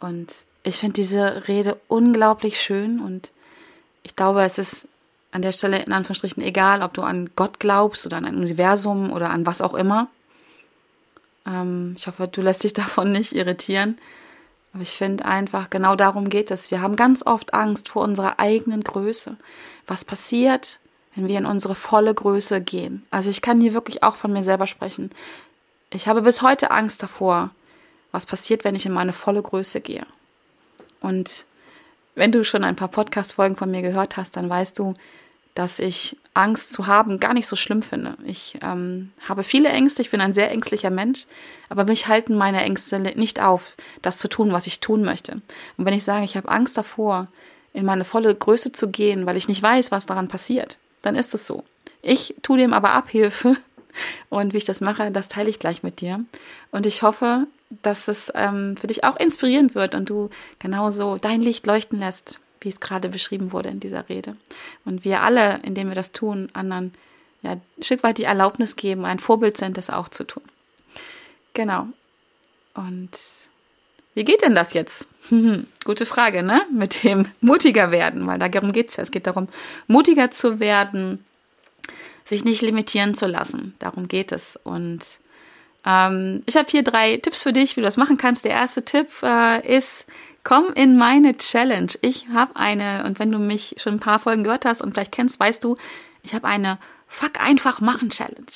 Und 0.00 0.46
ich 0.62 0.76
finde 0.76 0.94
diese 0.94 1.48
Rede 1.48 1.80
unglaublich 1.88 2.60
schön 2.60 3.00
und 3.00 3.32
ich 4.02 4.16
glaube, 4.16 4.42
es 4.42 4.58
ist 4.58 4.88
an 5.30 5.42
der 5.42 5.52
Stelle 5.52 5.82
in 5.82 5.92
Anführungsstrichen 5.92 6.42
egal, 6.42 6.82
ob 6.82 6.92
du 6.92 7.02
an 7.02 7.30
Gott 7.36 7.58
glaubst 7.58 8.04
oder 8.04 8.18
an 8.18 8.26
ein 8.26 8.36
Universum 8.36 9.10
oder 9.12 9.30
an 9.30 9.46
was 9.46 9.62
auch 9.62 9.74
immer. 9.74 10.08
Ähm, 11.46 11.94
ich 11.96 12.06
hoffe, 12.06 12.28
du 12.28 12.42
lässt 12.42 12.64
dich 12.64 12.72
davon 12.74 13.10
nicht 13.10 13.32
irritieren. 13.32 13.98
Aber 14.72 14.82
ich 14.82 14.92
finde 14.92 15.24
einfach, 15.24 15.70
genau 15.70 15.96
darum 15.96 16.28
geht 16.28 16.50
es. 16.50 16.70
Wir 16.70 16.80
haben 16.80 16.96
ganz 16.96 17.24
oft 17.24 17.54
Angst 17.54 17.88
vor 17.88 18.02
unserer 18.02 18.38
eigenen 18.38 18.82
Größe. 18.82 19.36
Was 19.86 20.04
passiert, 20.04 20.80
wenn 21.14 21.28
wir 21.28 21.38
in 21.38 21.46
unsere 21.46 21.74
volle 21.74 22.14
Größe 22.14 22.60
gehen? 22.60 23.06
Also 23.10 23.30
ich 23.30 23.42
kann 23.42 23.60
hier 23.60 23.74
wirklich 23.74 24.02
auch 24.02 24.14
von 24.14 24.32
mir 24.32 24.42
selber 24.42 24.66
sprechen. 24.66 25.10
Ich 25.90 26.08
habe 26.08 26.22
bis 26.22 26.42
heute 26.42 26.70
Angst 26.70 27.02
davor, 27.02 27.50
was 28.12 28.26
passiert, 28.26 28.64
wenn 28.64 28.74
ich 28.74 28.86
in 28.86 28.92
meine 28.92 29.12
volle 29.12 29.42
Größe 29.42 29.80
gehe. 29.80 30.06
Und 31.00 31.46
wenn 32.14 32.32
du 32.32 32.44
schon 32.44 32.64
ein 32.64 32.76
paar 32.76 32.88
Podcast-Folgen 32.88 33.56
von 33.56 33.70
mir 33.70 33.82
gehört 33.82 34.16
hast, 34.16 34.36
dann 34.36 34.48
weißt 34.48 34.78
du, 34.78 34.94
dass 35.54 35.78
ich 35.78 36.16
Angst 36.34 36.72
zu 36.72 36.86
haben 36.86 37.20
gar 37.20 37.34
nicht 37.34 37.46
so 37.46 37.56
schlimm 37.56 37.82
finde. 37.82 38.16
Ich 38.24 38.58
ähm, 38.62 39.12
habe 39.28 39.42
viele 39.42 39.68
Ängste, 39.68 40.00
ich 40.00 40.10
bin 40.10 40.20
ein 40.20 40.32
sehr 40.32 40.50
ängstlicher 40.50 40.90
Mensch, 40.90 41.26
aber 41.68 41.84
mich 41.84 42.06
halten 42.08 42.36
meine 42.36 42.62
Ängste 42.62 42.98
nicht 42.98 43.40
auf, 43.40 43.76
das 44.00 44.18
zu 44.18 44.28
tun, 44.28 44.52
was 44.52 44.66
ich 44.66 44.80
tun 44.80 45.02
möchte. 45.02 45.42
Und 45.76 45.84
wenn 45.84 45.92
ich 45.92 46.04
sage, 46.04 46.24
ich 46.24 46.36
habe 46.36 46.48
Angst 46.48 46.78
davor, 46.78 47.28
in 47.74 47.84
meine 47.84 48.04
volle 48.04 48.34
Größe 48.34 48.72
zu 48.72 48.88
gehen, 48.88 49.26
weil 49.26 49.36
ich 49.36 49.48
nicht 49.48 49.62
weiß, 49.62 49.90
was 49.92 50.06
daran 50.06 50.28
passiert, 50.28 50.78
dann 51.02 51.14
ist 51.14 51.34
es 51.34 51.46
so. 51.46 51.64
Ich 52.00 52.34
tue 52.42 52.58
dem 52.58 52.72
aber 52.72 52.92
Abhilfe 52.92 53.56
und 54.30 54.54
wie 54.54 54.58
ich 54.58 54.64
das 54.64 54.80
mache, 54.80 55.10
das 55.10 55.28
teile 55.28 55.50
ich 55.50 55.58
gleich 55.58 55.82
mit 55.82 56.00
dir. 56.00 56.24
Und 56.70 56.86
ich 56.86 57.02
hoffe, 57.02 57.46
dass 57.82 58.08
es 58.08 58.32
ähm, 58.34 58.76
für 58.76 58.86
dich 58.86 59.04
auch 59.04 59.16
inspirierend 59.16 59.74
wird 59.74 59.94
und 59.94 60.08
du 60.10 60.30
genauso 60.58 61.16
dein 61.16 61.40
Licht 61.40 61.66
leuchten 61.66 61.98
lässt 61.98 62.40
wie 62.64 62.68
es 62.68 62.80
gerade 62.80 63.08
beschrieben 63.08 63.52
wurde 63.52 63.68
in 63.68 63.80
dieser 63.80 64.08
Rede. 64.08 64.36
Und 64.84 65.04
wir 65.04 65.22
alle, 65.22 65.60
indem 65.62 65.88
wir 65.88 65.94
das 65.94 66.12
tun, 66.12 66.48
anderen 66.52 66.94
ja, 67.42 67.52
ein 67.52 67.62
Stück 67.80 68.02
weit 68.02 68.18
die 68.18 68.24
Erlaubnis 68.24 68.76
geben, 68.76 69.04
ein 69.04 69.18
Vorbild 69.18 69.56
sind, 69.56 69.76
das 69.76 69.90
auch 69.90 70.08
zu 70.08 70.24
tun. 70.24 70.44
Genau. 71.54 71.88
Und 72.74 73.10
wie 74.14 74.24
geht 74.24 74.42
denn 74.42 74.54
das 74.54 74.72
jetzt? 74.74 75.08
Gute 75.84 76.06
Frage, 76.06 76.42
ne? 76.42 76.62
Mit 76.70 77.04
dem 77.04 77.26
mutiger 77.40 77.90
werden, 77.90 78.26
weil 78.26 78.38
darum 78.38 78.72
geht 78.72 78.90
es 78.90 78.96
ja. 78.96 79.02
Es 79.02 79.10
geht 79.10 79.26
darum, 79.26 79.48
mutiger 79.86 80.30
zu 80.30 80.60
werden, 80.60 81.24
sich 82.24 82.44
nicht 82.44 82.62
limitieren 82.62 83.14
zu 83.14 83.26
lassen. 83.26 83.74
Darum 83.78 84.08
geht 84.08 84.32
es. 84.32 84.58
Und 84.62 85.20
ähm, 85.86 86.42
ich 86.46 86.56
habe 86.56 86.68
hier 86.70 86.82
drei 86.82 87.16
Tipps 87.16 87.42
für 87.42 87.52
dich, 87.52 87.76
wie 87.76 87.80
du 87.80 87.86
das 87.86 87.96
machen 87.96 88.16
kannst. 88.16 88.44
Der 88.44 88.52
erste 88.52 88.84
Tipp 88.84 89.08
äh, 89.22 89.76
ist, 89.76 90.06
Komm 90.44 90.72
in 90.74 90.96
meine 90.96 91.36
Challenge. 91.36 91.92
Ich 92.00 92.28
habe 92.28 92.56
eine, 92.56 93.04
und 93.04 93.18
wenn 93.18 93.30
du 93.30 93.38
mich 93.38 93.76
schon 93.78 93.94
ein 93.94 94.00
paar 94.00 94.18
Folgen 94.18 94.42
gehört 94.42 94.64
hast 94.64 94.82
und 94.82 94.92
vielleicht 94.92 95.12
kennst, 95.12 95.38
weißt 95.38 95.62
du, 95.62 95.76
ich 96.22 96.34
habe 96.34 96.48
eine 96.48 96.78
Fuck 97.06 97.40
einfach 97.40 97.80
machen 97.80 98.10
Challenge. 98.10 98.46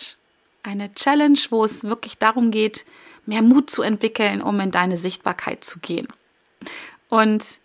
Eine 0.62 0.92
Challenge, 0.94 1.38
wo 1.50 1.64
es 1.64 1.84
wirklich 1.84 2.18
darum 2.18 2.50
geht, 2.50 2.86
mehr 3.26 3.42
Mut 3.42 3.70
zu 3.70 3.82
entwickeln, 3.82 4.40
um 4.40 4.58
in 4.60 4.70
deine 4.70 4.96
Sichtbarkeit 4.96 5.64
zu 5.64 5.80
gehen. 5.80 6.08
Und 7.08 7.60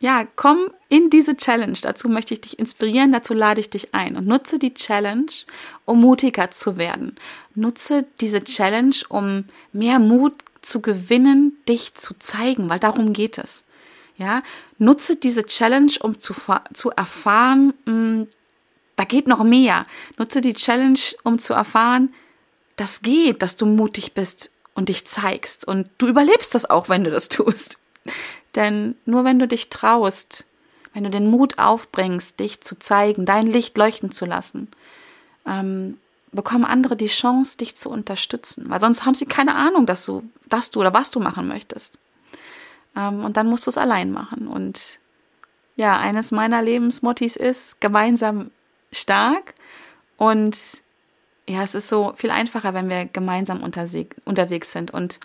ja, 0.00 0.26
komm 0.34 0.70
in 0.88 1.10
diese 1.10 1.36
Challenge. 1.36 1.76
Dazu 1.82 2.08
möchte 2.08 2.32
ich 2.34 2.40
dich 2.40 2.58
inspirieren, 2.58 3.12
dazu 3.12 3.34
lade 3.34 3.60
ich 3.60 3.68
dich 3.68 3.94
ein 3.94 4.16
und 4.16 4.26
nutze 4.26 4.58
die 4.58 4.72
Challenge, 4.72 5.30
um 5.84 6.00
mutiger 6.00 6.50
zu 6.50 6.78
werden. 6.78 7.16
Nutze 7.54 8.06
diese 8.20 8.42
Challenge, 8.42 8.96
um 9.10 9.44
mehr 9.72 9.98
Mut 9.98 10.34
zu 10.62 10.80
gewinnen, 10.80 11.58
dich 11.68 11.94
zu 11.94 12.14
zeigen, 12.18 12.70
weil 12.70 12.78
darum 12.78 13.12
geht 13.12 13.36
es. 13.38 13.66
Ja, 14.16 14.42
nutze 14.78 15.16
diese 15.16 15.44
Challenge, 15.44 15.92
um 16.00 16.18
zu, 16.18 16.34
zu 16.74 16.90
erfahren, 16.90 17.74
mh, 17.84 17.92
hm, 17.92 18.26
da 18.96 19.04
geht 19.04 19.28
noch 19.28 19.42
mehr. 19.42 19.86
Nutze 20.18 20.42
die 20.42 20.52
Challenge, 20.52 20.98
um 21.24 21.38
zu 21.38 21.54
erfahren, 21.54 22.12
das 22.76 23.00
geht, 23.00 23.42
dass 23.42 23.56
du 23.56 23.64
mutig 23.64 24.12
bist 24.12 24.50
und 24.80 24.88
dich 24.88 25.06
zeigst. 25.06 25.68
Und 25.68 25.90
du 25.98 26.08
überlebst 26.08 26.54
das 26.54 26.68
auch, 26.68 26.88
wenn 26.88 27.04
du 27.04 27.10
das 27.10 27.28
tust. 27.28 27.78
Denn 28.56 28.96
nur 29.04 29.24
wenn 29.24 29.38
du 29.38 29.46
dich 29.46 29.68
traust, 29.68 30.46
wenn 30.94 31.04
du 31.04 31.10
den 31.10 31.30
Mut 31.30 31.58
aufbringst, 31.58 32.40
dich 32.40 32.62
zu 32.62 32.78
zeigen, 32.78 33.26
dein 33.26 33.46
Licht 33.46 33.76
leuchten 33.76 34.10
zu 34.10 34.24
lassen, 34.24 34.68
ähm, 35.46 35.98
bekommen 36.32 36.64
andere 36.64 36.96
die 36.96 37.08
Chance, 37.08 37.58
dich 37.58 37.76
zu 37.76 37.90
unterstützen. 37.90 38.70
Weil 38.70 38.80
sonst 38.80 39.04
haben 39.04 39.14
sie 39.14 39.26
keine 39.26 39.54
Ahnung, 39.54 39.84
dass 39.84 40.06
du, 40.06 40.22
dass 40.48 40.70
du 40.70 40.80
oder 40.80 40.94
was 40.94 41.10
du 41.10 41.20
machen 41.20 41.46
möchtest. 41.46 41.98
Ähm, 42.96 43.22
und 43.22 43.36
dann 43.36 43.48
musst 43.48 43.66
du 43.66 43.70
es 43.70 43.76
allein 43.76 44.10
machen. 44.10 44.48
Und 44.48 44.98
ja, 45.76 45.98
eines 45.98 46.32
meiner 46.32 46.62
Lebensmottis 46.62 47.36
ist 47.36 47.82
gemeinsam 47.82 48.50
stark. 48.92 49.54
Und 50.16 50.56
ja, 51.50 51.64
es 51.64 51.74
ist 51.74 51.88
so 51.88 52.12
viel 52.14 52.30
einfacher, 52.30 52.74
wenn 52.74 52.88
wir 52.88 53.06
gemeinsam 53.06 53.60
unterwegs 53.62 54.72
sind. 54.72 54.92
Und 54.92 55.18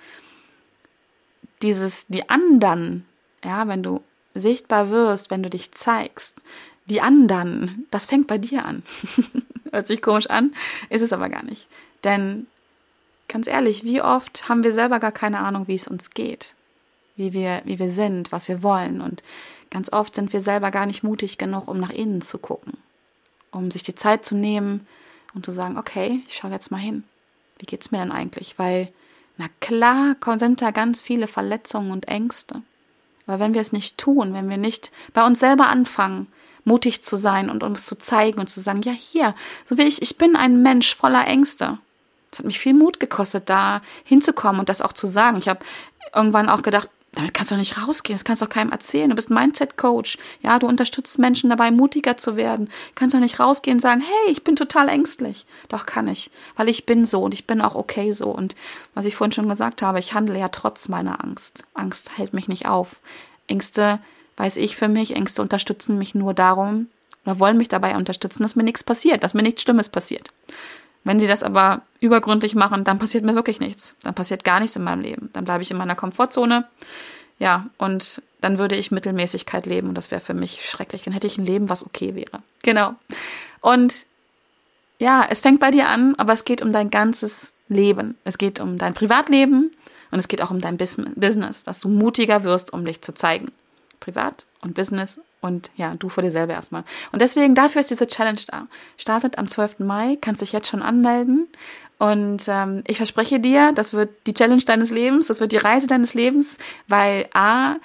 dieses, 1.62 2.08
die 2.08 2.28
anderen, 2.30 3.06
ja, 3.44 3.68
wenn 3.68 3.84
du 3.84 4.02
sichtbar 4.34 4.90
wirst, 4.90 5.30
wenn 5.30 5.44
du 5.44 5.52
dich 5.52 5.72
zeigst, 5.74 6.44
die 6.88 7.00
anderen, 7.00 7.86
das 7.92 8.08
fängt 8.08 8.26
bei 8.26 8.40
dir 8.40 8.66
an. 8.66 8.82
Hört 9.72 9.86
sich 9.86 10.02
komisch 10.02 10.28
an, 10.28 10.56
ist 10.90 11.04
es 11.04 11.14
aber 11.14 11.30
gar 11.30 11.44
nicht. 11.44 11.68
Denn 12.04 12.48
ganz 13.28 13.46
ehrlich, 13.46 13.84
wie 13.84 14.02
oft 14.02 14.50
haben 14.50 14.64
wir 14.64 14.72
selber 14.72 15.00
gar 15.00 15.12
keine 15.12 15.40
Ahnung, 15.40 15.68
wie 15.68 15.76
es 15.76 15.88
uns 15.88 16.10
geht, 16.10 16.56
wie 17.16 17.34
wir, 17.34 17.62
wie 17.66 17.78
wir 17.78 17.90
sind, 17.90 18.32
was 18.32 18.48
wir 18.48 18.64
wollen. 18.64 19.00
Und 19.00 19.22
ganz 19.70 19.94
oft 19.94 20.16
sind 20.16 20.34
wir 20.34 20.42
selber 20.42 20.72
gar 20.72 20.88
nicht 20.88 21.04
mutig 21.04 21.38
genug, 21.38 21.68
um 21.68 21.80
nach 21.80 21.92
innen 21.92 22.22
zu 22.22 22.40
gucken, 22.40 22.80
um 23.52 23.70
sich 23.70 23.84
die 23.84 23.96
Zeit 23.96 24.26
zu 24.26 24.36
nehmen 24.36 24.88
und 25.36 25.46
zu 25.46 25.52
sagen, 25.52 25.78
okay, 25.78 26.24
ich 26.28 26.36
schaue 26.36 26.52
jetzt 26.52 26.72
mal 26.72 26.78
hin. 26.78 27.04
Wie 27.60 27.66
geht's 27.66 27.92
mir 27.92 28.00
denn 28.00 28.12
eigentlich? 28.12 28.58
Weil, 28.58 28.92
na 29.38 29.48
klar, 29.60 30.16
sind 30.38 30.62
da 30.62 30.72
ganz 30.72 31.02
viele 31.02 31.28
Verletzungen 31.28 31.92
und 31.92 32.08
Ängste. 32.08 32.62
Aber 33.28 33.40
wenn 33.40 33.54
wir 33.54 33.62
es 33.62 33.72
nicht 33.72 33.98
tun, 33.98 34.34
wenn 34.34 34.50
wir 34.50 34.58
nicht 34.58 34.92
bei 35.14 35.26
uns 35.26 35.40
selber 35.40 35.68
anfangen, 35.68 36.28
mutig 36.64 37.04
zu 37.04 37.16
sein 37.16 37.50
und 37.50 37.64
es 37.64 37.86
zu 37.86 37.98
zeigen 37.98 38.40
und 38.40 38.50
zu 38.50 38.60
sagen, 38.60 38.82
ja 38.82 38.92
hier, 38.92 39.36
so 39.66 39.78
wie 39.78 39.84
ich, 39.84 40.02
ich 40.02 40.18
bin 40.18 40.36
ein 40.36 40.62
Mensch 40.62 40.96
voller 40.96 41.28
Ängste. 41.28 41.78
Es 42.32 42.40
hat 42.40 42.46
mich 42.46 42.60
viel 42.60 42.74
Mut 42.74 43.00
gekostet, 43.00 43.50
da 43.50 43.82
hinzukommen 44.04 44.60
und 44.60 44.70
das 44.70 44.82
auch 44.82 44.94
zu 44.94 45.08
sagen. 45.08 45.38
Ich 45.38 45.48
habe 45.48 45.60
irgendwann 46.14 46.50
auch 46.50 46.64
gedacht, 46.64 46.90
damit 47.16 47.34
kannst 47.34 47.52
du 47.52 47.56
doch 47.56 47.60
nicht 47.60 47.82
rausgehen, 47.82 48.16
das 48.16 48.24
kannst 48.24 48.42
du 48.42 48.46
doch 48.46 48.54
keinem 48.54 48.72
erzählen. 48.72 49.10
Du 49.10 49.16
bist 49.16 49.30
Mindset-Coach. 49.30 50.18
Ja, 50.42 50.60
du 50.60 50.68
unterstützt 50.68 51.18
Menschen 51.18 51.50
dabei, 51.50 51.72
mutiger 51.72 52.18
zu 52.18 52.36
werden. 52.36 52.66
Du 52.66 52.72
kannst 52.96 53.16
doch 53.16 53.20
nicht 53.20 53.40
rausgehen 53.40 53.78
und 53.78 53.82
sagen, 53.82 54.02
hey, 54.02 54.32
ich 54.32 54.44
bin 54.44 54.56
total 54.56 54.90
ängstlich. 54.90 55.46
Doch 55.70 55.86
kann 55.86 56.08
ich, 56.08 56.30
weil 56.56 56.70
ich 56.70 56.86
bin 56.86 57.06
so 57.06 57.24
und 57.24 57.34
ich 57.34 57.48
bin 57.48 57.62
auch 57.62 57.76
okay 57.76 58.12
so. 58.12 58.28
Und 58.28 58.56
was 58.94 59.06
ich 59.06 59.16
vorhin 59.16 59.32
schon 59.32 59.50
gesagt 59.50 59.82
habe, 59.82 60.00
ich 60.00 60.14
handle 60.14 60.38
ja 60.38 60.50
trotz 60.50 60.90
meiner 60.90 61.24
Angst. 61.24 61.64
Angst 61.74 62.18
hält 62.18 62.34
mich 62.34 62.48
nicht 62.48 62.68
auf. 62.68 63.00
Ängste, 63.48 64.00
weiß 64.38 64.58
ich 64.58 64.76
für 64.76 64.88
mich, 64.88 65.16
Ängste 65.16 65.42
unterstützen 65.42 65.98
mich 65.98 66.16
nur 66.16 66.34
darum 66.34 66.88
oder 67.26 67.40
wollen 67.40 67.58
mich 67.58 67.68
dabei 67.68 67.96
unterstützen, 67.96 68.44
dass 68.44 68.56
mir 68.56 68.64
nichts 68.64 68.84
passiert, 68.84 69.24
dass 69.24 69.34
mir 69.34 69.42
nichts 69.42 69.62
Schlimmes 69.62 69.90
passiert. 69.90 70.32
Wenn 71.06 71.20
sie 71.20 71.28
das 71.28 71.44
aber 71.44 71.84
übergründlich 72.00 72.56
machen, 72.56 72.84
dann 72.84 73.00
passiert 73.00 73.24
mir 73.24 73.36
wirklich 73.36 73.60
nichts. 73.60 73.96
Dann 74.02 74.16
passiert 74.16 74.44
gar 74.44 74.60
nichts 74.60 74.76
in 74.76 74.84
meinem 74.84 75.02
Leben. 75.02 75.30
Dann 75.34 75.46
bleibe 75.46 75.62
ich 75.62 75.72
in 75.72 75.78
meiner 75.78 75.96
Komfortzone. 75.96 76.68
Ja, 77.38 77.68
und 77.78 78.22
dann 78.42 78.58
würde 78.58 78.76
ich 78.76 78.92
Mittelmäßigkeit 78.92 79.66
leben 79.66 79.90
und 79.90 79.96
das 79.96 80.10
wäre 80.10 80.22
für 80.22 80.34
mich 80.34 80.66
schrecklich. 80.66 81.04
Dann 81.04 81.14
hätte 81.14 81.28
ich 81.28 81.38
ein 81.38 81.46
Leben, 81.46 81.70
was 81.70 81.86
okay 81.86 82.16
wäre. 82.16 82.40
Genau. 82.64 82.96
Und 83.62 84.08
ja, 84.98 85.26
es 85.30 85.42
fängt 85.42 85.60
bei 85.60 85.72
dir 85.72 85.90
an, 85.90 86.16
aber 86.16 86.34
es 86.34 86.44
geht 86.44 86.62
um 86.62 86.72
dein 86.72 86.90
ganzes 86.90 87.54
Leben. 87.68 88.18
Es 88.24 88.38
geht 88.38 88.60
um 88.60 88.78
dein 88.78 88.94
Privatleben 88.94 89.72
und 90.12 90.20
es 90.20 90.28
geht 90.28 90.42
auch 90.42 90.52
um 90.52 90.62
dein 90.62 90.78
Business, 90.78 91.64
dass 91.64 91.80
du 91.80 91.90
mutiger 91.90 92.44
wirst, 92.44 92.74
um 92.74 92.84
dich 92.84 93.02
zu 93.02 93.14
zeigen. 93.14 93.52
Privat 94.00 94.46
und 94.62 94.74
Business 94.74 95.20
und 95.42 95.72
ja, 95.76 95.96
du 95.96 96.10
vor 96.10 96.24
dir 96.24 96.32
selber 96.32 96.54
erstmal. 96.54 96.84
Und 97.12 97.22
deswegen, 97.22 97.56
dafür 97.56 97.80
ist 97.80 97.92
diese 97.92 98.08
Challenge 98.08 98.42
da. 98.48 98.68
Startet 98.98 99.38
am 99.38 99.48
12. 99.48 99.80
Mai, 99.80 100.18
kannst 100.20 100.42
dich 100.42 100.52
jetzt 100.52 100.68
schon 100.68 100.82
anmelden. 100.82 101.48
Und 101.98 102.44
ähm, 102.48 102.84
ich 102.88 102.98
verspreche 102.98 103.40
dir, 103.40 103.72
das 103.74 103.94
wird 103.94 104.10
die 104.28 104.34
Challenge 104.34 104.64
deines 104.64 104.92
Lebens, 104.92 105.28
das 105.28 105.40
wird 105.40 105.52
die 105.52 105.58
Reise 105.58 105.88
deines 105.88 106.14
Lebens, 106.14 106.58
weil 106.88 107.30
A, 107.34 107.76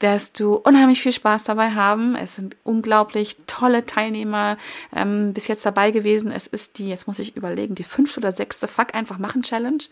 wirst 0.00 0.38
du 0.38 0.54
unheimlich 0.54 1.00
viel 1.02 1.12
Spaß 1.12 1.44
dabei 1.44 1.72
haben. 1.72 2.14
Es 2.14 2.36
sind 2.36 2.56
unglaublich 2.62 3.36
tolle 3.46 3.84
Teilnehmer 3.84 4.56
ähm, 4.94 5.32
bis 5.34 5.48
jetzt 5.48 5.66
dabei 5.66 5.90
gewesen. 5.90 6.30
Es 6.30 6.46
ist 6.46 6.78
die, 6.78 6.88
jetzt 6.88 7.06
muss 7.06 7.18
ich 7.18 7.36
überlegen, 7.36 7.74
die 7.74 7.84
fünfte 7.84 8.20
oder 8.20 8.30
sechste 8.30 8.68
Fuck 8.68 8.94
einfach 8.94 9.18
machen 9.18 9.42
Challenge. 9.42 9.82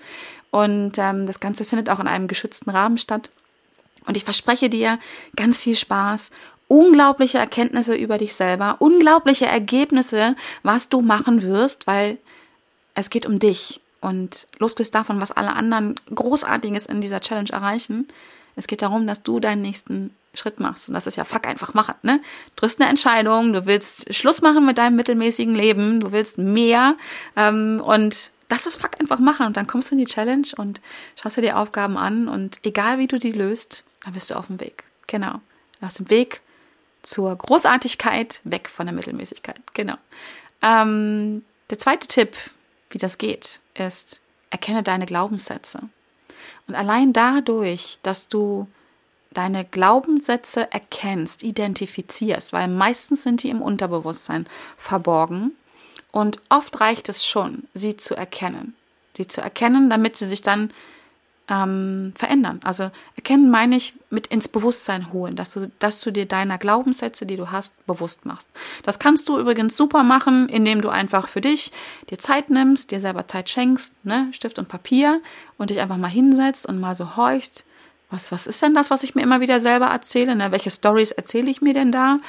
Und 0.51 0.93
ähm, 0.99 1.27
das 1.27 1.41
Ganze 1.41 1.65
findet 1.65 1.91
auch 1.91 2.01
in 2.01 2.09
einem 2.09 2.29
geschützten 2.29 2.71
Rahmen 2.71 2.99
statt. 2.99 3.31
Und 4.07 4.17
ich 4.17 4.25
verspreche 4.25 4.69
dir 4.69 4.99
ganz 5.37 5.59
viel 5.59 5.77
Spaß 5.77 6.31
unglaubliche 6.69 7.39
Erkenntnisse 7.39 7.95
über 7.95 8.19
dich 8.19 8.35
selber, 8.35 8.77
unglaubliche 8.81 9.47
Ergebnisse, 9.47 10.35
was 10.63 10.89
du 10.89 11.01
machen 11.01 11.43
wirst, 11.43 11.87
weil 11.87 12.19
es 12.95 13.11
geht 13.11 13.27
um 13.27 13.39
dich. 13.39 13.81
Und 14.01 14.47
losgelöst 14.59 14.95
davon, 14.95 15.21
was 15.21 15.33
alle 15.33 15.55
anderen 15.55 15.99
Großartiges 16.15 16.87
in 16.87 17.01
dieser 17.01 17.21
Challenge 17.21 17.51
erreichen, 17.51 18.07
es 18.57 18.67
geht 18.67 18.83
darum, 18.83 19.07
dass 19.07 19.23
du 19.23 19.39
deinen 19.39 19.63
nächsten 19.63 20.15
Schritt 20.35 20.61
machst. 20.61 20.89
Und 20.89 20.95
das 20.95 21.07
ist 21.07 21.17
ja 21.17 21.25
fuck 21.25 21.47
einfach 21.47 21.75
machen, 21.75 21.95
ne? 22.03 22.21
Du 22.55 22.61
triffst 22.61 22.81
eine 22.81 22.89
Entscheidung, 22.89 23.53
du 23.53 23.67
willst 23.67 24.15
Schluss 24.15 24.43
machen 24.43 24.65
mit 24.65 24.79
deinem 24.79 24.97
mittelmäßigen 24.97 25.55
Leben, 25.55 26.01
du 26.01 26.13
willst 26.13 26.39
mehr 26.39 26.97
ähm, 27.37 27.83
und 27.85 28.31
das 28.49 28.67
ist 28.67 28.81
fuck 28.81 28.99
einfach 29.01 29.19
machen. 29.19 29.47
Und 29.47 29.57
dann 29.57 29.67
kommst 29.67 29.91
du 29.91 29.95
in 29.95 29.99
die 29.99 30.07
Challenge 30.07 30.47
und 30.57 30.81
schaust 31.21 31.37
dir 31.37 31.43
die 31.43 31.53
Aufgaben 31.53 31.97
an 31.97 32.29
und 32.29 32.59
egal 32.63 32.99
wie 32.99 33.09
du 33.09 33.19
die 33.19 33.33
löst, 33.33 33.85
dann 34.07 34.15
bist 34.15 34.31
du 34.31 34.37
auf 34.37 34.47
dem 34.47 34.61
Weg. 34.61 34.85
Genau. 35.09 35.41
Auf 35.81 35.95
dem 35.95 36.09
Weg 36.09 36.41
zur 37.03 37.35
Großartigkeit, 37.35 38.41
weg 38.45 38.69
von 38.69 38.87
der 38.87 38.95
Mittelmäßigkeit. 38.95 39.61
Genau. 39.75 39.97
Ähm, 40.63 41.45
der 41.71 41.79
zweite 41.81 42.07
Tipp, 42.07 42.37
wie 42.91 42.99
das 42.99 43.19
geht, 43.19 43.59
ist, 43.75 44.21
erkenne 44.51 44.85
deine 44.85 45.07
Glaubenssätze. 45.07 45.81
Und 46.69 46.77
allein 46.77 47.13
dadurch, 47.13 47.99
dass 48.05 48.29
du 48.29 48.69
deine 49.33 49.65
Glaubenssätze 49.65 50.73
erkennst, 50.73 51.43
identifizierst, 51.43 52.53
weil 52.53 52.69
meistens 52.69 53.25
sind 53.25 53.43
die 53.43 53.51
im 53.51 53.61
Unterbewusstsein 53.61 54.49
verborgen 54.77 55.51
und 56.13 56.41
oft 56.49 56.81
reicht 56.81 57.09
es 57.09 57.27
schon, 57.27 57.65
sie 57.75 57.97
zu 57.97 58.15
erkennen. 58.15 58.77
Sie 59.17 59.27
zu 59.27 59.41
erkennen, 59.41 59.91
damit 59.91 60.17
sie 60.17 60.27
sich 60.27 60.43
dann 60.43 60.73
ähm, 61.49 62.13
verändern. 62.17 62.61
Also 62.65 62.91
erkennen 63.15 63.51
meine 63.51 63.77
ich 63.77 63.95
mit 64.11 64.27
ins 64.27 64.49
Bewusstsein 64.49 65.13
holen, 65.13 65.37
dass 65.37 65.53
du, 65.53 65.71
dass 65.79 66.01
du 66.01 66.11
dir 66.11 66.27
deiner 66.27 66.59
Glaubenssätze, 66.59 67.27
die 67.27 67.37
du 67.37 67.51
hast, 67.53 67.87
bewusst 67.87 68.27
machst. 68.27 68.49
Das 68.83 68.99
kannst 68.99 69.29
du 69.29 69.39
übrigens 69.39 69.77
super 69.77 70.03
machen, 70.03 70.49
indem 70.49 70.81
du 70.81 70.89
einfach 70.89 71.29
für 71.29 71.41
dich 71.41 71.73
dir 72.11 72.19
Zeit 72.19 72.51
nimmst, 72.51 72.91
dir 72.91 73.01
selber 73.01 73.29
Zeit 73.29 73.49
schenkst, 73.49 74.05
ne, 74.05 74.29
Stift 74.33 74.59
und 74.59 74.69
Papier 74.69 75.21
und 75.57 75.71
dich 75.71 75.81
einfach 75.81 75.99
mal 75.99 76.09
hinsetzt 76.09 76.67
und 76.67 76.81
mal 76.81 76.95
so 76.95 77.17
horchst, 77.17 77.65
was, 78.11 78.31
was 78.31 78.47
ist 78.47 78.63
denn 78.63 78.75
das, 78.75 78.91
was 78.91 79.03
ich 79.03 79.15
mir 79.15 79.23
immer 79.23 79.41
wieder 79.41 79.59
selber 79.59 79.87
erzähle? 79.87 80.37
Ne? 80.37 80.53
Welche 80.53 80.71
Stories 80.71 81.11
erzähle 81.11 81.51
ich 81.51 81.61
mir 81.61 81.75
denn 81.75 81.91
da? 81.91 82.21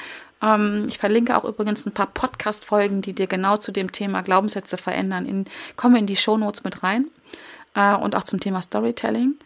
Ähm, 0.42 0.86
ich 0.88 0.98
verlinke 0.98 1.36
auch 1.36 1.44
übrigens 1.44 1.86
ein 1.86 1.92
paar 1.92 2.06
Podcast-Folgen, 2.06 3.00
die 3.00 3.12
dir 3.12 3.28
genau 3.28 3.56
zu 3.58 3.70
dem 3.70 3.92
Thema 3.92 4.22
Glaubenssätze 4.22 4.76
verändern. 4.76 5.24
In, 5.24 5.44
komme 5.76 5.98
in 6.00 6.06
die 6.06 6.16
Shownotes 6.16 6.64
mit 6.64 6.82
rein 6.82 7.06
äh, 7.78 7.94
und 7.94 8.16
auch 8.16 8.24
zum 8.24 8.40
Thema 8.40 8.60
Storytelling. 8.60 9.36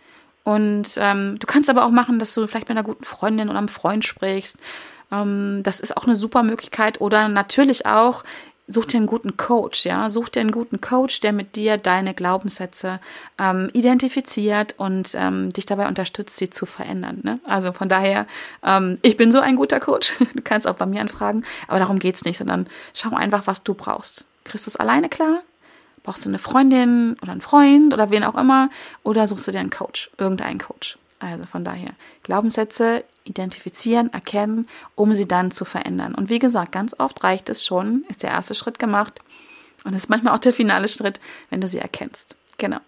Und 0.44 0.94
ähm, 0.96 1.38
du 1.38 1.46
kannst 1.46 1.70
aber 1.70 1.84
auch 1.84 1.90
machen, 1.90 2.18
dass 2.18 2.34
du 2.34 2.46
vielleicht 2.46 2.68
mit 2.68 2.76
einer 2.76 2.86
guten 2.86 3.04
Freundin 3.04 3.48
oder 3.48 3.58
einem 3.58 3.68
Freund 3.68 4.04
sprichst. 4.04 4.56
Ähm, 5.12 5.60
das 5.62 5.78
ist 5.78 5.96
auch 5.96 6.04
eine 6.04 6.16
super 6.16 6.42
Möglichkeit. 6.42 7.00
Oder 7.00 7.28
natürlich 7.28 7.86
auch, 7.86 8.24
such 8.68 8.86
dir 8.86 8.96
einen 8.96 9.06
guten 9.06 9.36
Coach, 9.36 9.84
ja, 9.84 10.08
such 10.08 10.30
dir 10.30 10.40
einen 10.40 10.52
guten 10.52 10.80
Coach, 10.80 11.20
der 11.20 11.32
mit 11.32 11.56
dir 11.56 11.76
deine 11.76 12.14
Glaubenssätze 12.14 13.00
ähm, 13.38 13.68
identifiziert 13.72 14.76
und 14.78 15.14
ähm, 15.14 15.52
dich 15.52 15.66
dabei 15.66 15.88
unterstützt, 15.88 16.38
sie 16.38 16.48
zu 16.48 16.64
verändern. 16.64 17.20
Ne? 17.22 17.38
Also 17.44 17.72
von 17.72 17.88
daher, 17.88 18.26
ähm, 18.64 18.98
ich 19.02 19.16
bin 19.16 19.30
so 19.30 19.40
ein 19.40 19.56
guter 19.56 19.80
Coach. 19.80 20.14
Du 20.34 20.42
kannst 20.42 20.66
auch 20.66 20.76
bei 20.76 20.86
mir 20.86 21.00
anfragen, 21.00 21.44
aber 21.68 21.78
darum 21.78 21.98
geht's 21.98 22.24
nicht, 22.24 22.38
sondern 22.38 22.66
schau 22.94 23.14
einfach, 23.14 23.46
was 23.46 23.62
du 23.62 23.74
brauchst. 23.74 24.26
Es 24.54 24.76
alleine 24.76 25.08
klar? 25.08 25.42
Brauchst 26.02 26.24
du 26.24 26.30
eine 26.30 26.38
Freundin 26.38 27.16
oder 27.22 27.32
einen 27.32 27.40
Freund 27.40 27.94
oder 27.94 28.10
wen 28.10 28.24
auch 28.24 28.34
immer? 28.34 28.70
Oder 29.02 29.26
suchst 29.26 29.46
du 29.46 29.52
dir 29.52 29.60
einen 29.60 29.70
Coach, 29.70 30.10
irgendeinen 30.18 30.58
Coach? 30.58 30.98
Also 31.20 31.44
von 31.44 31.64
daher, 31.64 31.90
Glaubenssätze 32.24 33.04
identifizieren, 33.24 34.12
erkennen, 34.12 34.68
um 34.96 35.14
sie 35.14 35.28
dann 35.28 35.52
zu 35.52 35.64
verändern. 35.64 36.16
Und 36.16 36.30
wie 36.30 36.40
gesagt, 36.40 36.72
ganz 36.72 36.96
oft 36.98 37.22
reicht 37.22 37.48
es 37.48 37.64
schon, 37.64 38.04
ist 38.08 38.24
der 38.24 38.30
erste 38.30 38.56
Schritt 38.56 38.80
gemacht 38.80 39.20
und 39.84 39.94
ist 39.94 40.10
manchmal 40.10 40.34
auch 40.34 40.40
der 40.40 40.52
finale 40.52 40.88
Schritt, 40.88 41.20
wenn 41.50 41.60
du 41.60 41.68
sie 41.68 41.78
erkennst. 41.78 42.36
Genau. 42.58 42.78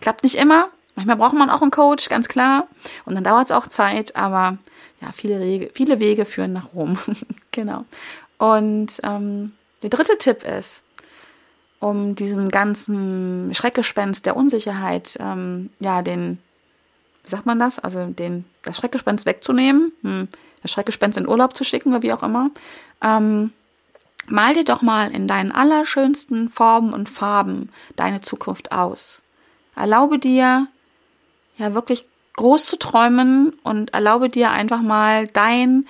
Klappt 0.00 0.22
nicht 0.22 0.36
immer. 0.36 0.68
Manchmal 0.94 1.16
braucht 1.16 1.34
man 1.34 1.50
auch 1.50 1.62
einen 1.62 1.72
Coach, 1.72 2.08
ganz 2.08 2.28
klar. 2.28 2.68
Und 3.04 3.16
dann 3.16 3.24
dauert 3.24 3.46
es 3.46 3.50
auch 3.50 3.66
Zeit, 3.66 4.14
aber 4.14 4.58
ja, 5.00 5.10
viele, 5.10 5.40
Wege, 5.40 5.70
viele 5.74 5.98
Wege 5.98 6.24
führen 6.24 6.52
nach 6.52 6.74
Rom. 6.74 6.96
genau. 7.50 7.84
Und 8.38 9.00
ähm, 9.02 9.52
der 9.82 9.90
dritte 9.90 10.16
Tipp 10.18 10.44
ist, 10.44 10.84
um 11.84 12.14
diesem 12.14 12.48
ganzen 12.48 13.52
Schreckgespenst 13.52 14.24
der 14.24 14.36
Unsicherheit, 14.36 15.18
ähm, 15.20 15.68
ja, 15.80 16.00
den, 16.00 16.38
wie 17.22 17.28
sagt 17.28 17.44
man 17.44 17.58
das? 17.58 17.78
Also 17.78 18.06
den, 18.06 18.46
das 18.62 18.78
Schreckgespenst 18.78 19.26
wegzunehmen, 19.26 19.92
hm, 20.00 20.28
das 20.62 20.72
Schreckgespenst 20.72 21.18
in 21.18 21.28
Urlaub 21.28 21.54
zu 21.54 21.62
schicken 21.62 21.90
oder 21.90 22.02
wie 22.02 22.14
auch 22.14 22.22
immer. 22.22 22.50
Ähm, 23.02 23.52
mal 24.28 24.54
dir 24.54 24.64
doch 24.64 24.80
mal 24.80 25.10
in 25.10 25.28
deinen 25.28 25.52
allerschönsten 25.52 26.48
Formen 26.48 26.94
und 26.94 27.10
Farben 27.10 27.68
deine 27.96 28.22
Zukunft 28.22 28.72
aus. 28.72 29.22
Erlaube 29.76 30.18
dir, 30.18 30.68
ja, 31.58 31.74
wirklich 31.74 32.06
groß 32.36 32.64
zu 32.64 32.78
träumen 32.78 33.52
und 33.62 33.92
erlaube 33.92 34.30
dir 34.30 34.52
einfach 34.52 34.80
mal 34.80 35.26
dein 35.26 35.86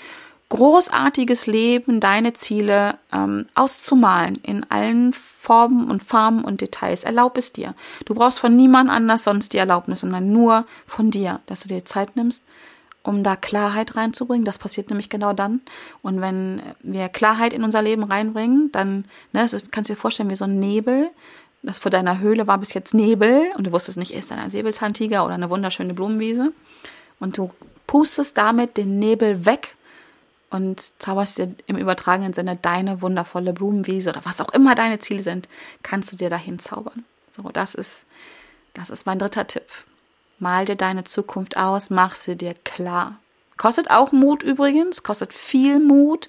großartiges 0.54 1.48
Leben, 1.48 1.98
deine 1.98 2.32
Ziele 2.32 2.96
ähm, 3.12 3.46
auszumalen 3.56 4.36
in 4.36 4.64
allen 4.70 5.12
Formen 5.12 5.90
und 5.90 6.04
Farben 6.04 6.44
und 6.44 6.60
Details. 6.60 7.02
Erlaub 7.02 7.36
es 7.36 7.52
dir. 7.52 7.74
Du 8.04 8.14
brauchst 8.14 8.38
von 8.38 8.54
niemand 8.54 8.88
anders 8.88 9.24
sonst 9.24 9.52
die 9.52 9.58
Erlaubnis, 9.58 10.00
sondern 10.00 10.32
nur 10.32 10.64
von 10.86 11.10
dir, 11.10 11.40
dass 11.46 11.62
du 11.62 11.68
dir 11.68 11.84
Zeit 11.84 12.14
nimmst, 12.14 12.44
um 13.02 13.24
da 13.24 13.34
Klarheit 13.34 13.96
reinzubringen. 13.96 14.44
Das 14.44 14.58
passiert 14.58 14.90
nämlich 14.90 15.08
genau 15.08 15.32
dann. 15.32 15.60
Und 16.02 16.20
wenn 16.20 16.62
wir 16.84 17.08
Klarheit 17.08 17.52
in 17.52 17.64
unser 17.64 17.82
Leben 17.82 18.04
reinbringen, 18.04 18.70
dann, 18.70 19.06
ne, 19.32 19.42
das 19.42 19.54
ist, 19.54 19.72
kannst 19.72 19.90
du 19.90 19.94
dir 19.94 20.00
vorstellen, 20.00 20.30
wie 20.30 20.36
so 20.36 20.44
ein 20.44 20.60
Nebel. 20.60 21.10
Das 21.64 21.80
vor 21.80 21.90
deiner 21.90 22.20
Höhle 22.20 22.46
war 22.46 22.58
bis 22.58 22.74
jetzt 22.74 22.94
Nebel 22.94 23.42
und 23.58 23.66
du 23.66 23.72
wusstest 23.72 23.98
nicht, 23.98 24.12
ist 24.12 24.30
da 24.30 24.36
ein 24.36 24.50
Säbelzahntiger 24.50 25.24
oder 25.24 25.34
eine 25.34 25.50
wunderschöne 25.50 25.94
Blumenwiese. 25.94 26.52
Und 27.18 27.38
du 27.38 27.50
pustest 27.88 28.38
damit 28.38 28.76
den 28.76 29.00
Nebel 29.00 29.46
weg 29.46 29.74
und 30.54 31.02
zauberst 31.02 31.38
dir 31.38 31.52
im 31.66 31.76
übertragenen 31.76 32.32
Sinne 32.32 32.56
deine 32.56 33.02
wundervolle 33.02 33.52
Blumenwiese 33.52 34.10
oder 34.10 34.24
was 34.24 34.40
auch 34.40 34.52
immer 34.52 34.76
deine 34.76 35.00
Ziele 35.00 35.22
sind, 35.22 35.48
kannst 35.82 36.12
du 36.12 36.16
dir 36.16 36.30
dahin 36.30 36.60
zaubern. 36.60 37.04
So, 37.32 37.42
das 37.52 37.74
ist, 37.74 38.06
das 38.72 38.88
ist 38.88 39.04
mein 39.04 39.18
dritter 39.18 39.48
Tipp. 39.48 39.66
Mal 40.38 40.64
dir 40.64 40.76
deine 40.76 41.02
Zukunft 41.02 41.56
aus, 41.56 41.90
mach 41.90 42.14
sie 42.14 42.36
dir 42.36 42.54
klar. 42.54 43.18
Kostet 43.56 43.90
auch 43.90 44.12
Mut 44.12 44.44
übrigens, 44.44 45.02
kostet 45.02 45.32
viel 45.32 45.80
Mut. 45.80 46.28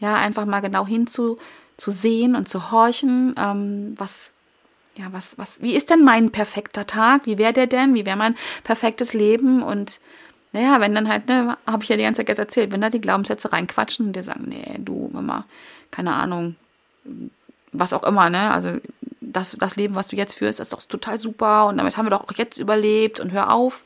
Ja, 0.00 0.16
einfach 0.16 0.46
mal 0.46 0.60
genau 0.60 0.84
hinzu 0.84 1.38
zu 1.76 1.92
sehen 1.92 2.34
und 2.34 2.48
zu 2.48 2.72
horchen, 2.72 3.34
ähm, 3.38 3.94
was, 3.96 4.32
ja, 4.96 5.06
was, 5.12 5.38
was, 5.38 5.62
wie 5.62 5.76
ist 5.76 5.90
denn 5.90 6.02
mein 6.02 6.32
perfekter 6.32 6.86
Tag? 6.88 7.26
Wie 7.26 7.38
wäre 7.38 7.52
der 7.52 7.68
denn? 7.68 7.94
Wie 7.94 8.04
wäre 8.04 8.16
mein 8.16 8.36
perfektes 8.64 9.14
Leben? 9.14 9.62
Und 9.62 10.00
naja, 10.52 10.80
wenn 10.80 10.94
dann 10.94 11.08
halt, 11.08 11.28
ne, 11.28 11.56
habe 11.66 11.82
ich 11.82 11.88
ja 11.88 11.96
die 11.96 12.02
ganze 12.02 12.20
Zeit 12.20 12.28
jetzt 12.28 12.38
erzählt, 12.38 12.72
wenn 12.72 12.80
da 12.80 12.90
die 12.90 13.00
Glaubenssätze 13.00 13.52
reinquatschen 13.52 14.06
und 14.06 14.16
dir 14.16 14.22
sagen, 14.22 14.46
nee, 14.48 14.76
du, 14.78 15.10
Mama, 15.12 15.44
keine 15.90 16.14
Ahnung, 16.14 16.56
was 17.72 17.92
auch 17.92 18.02
immer, 18.02 18.30
ne? 18.30 18.50
Also 18.50 18.78
das, 19.20 19.56
das 19.58 19.76
Leben, 19.76 19.94
was 19.94 20.08
du 20.08 20.16
jetzt 20.16 20.36
führst, 20.36 20.60
ist 20.60 20.72
doch 20.72 20.82
total 20.82 21.20
super 21.20 21.66
und 21.66 21.78
damit 21.78 21.96
haben 21.96 22.06
wir 22.06 22.10
doch 22.10 22.24
auch 22.24 22.32
jetzt 22.32 22.58
überlebt 22.58 23.20
und 23.20 23.30
hör 23.30 23.52
auf. 23.52 23.84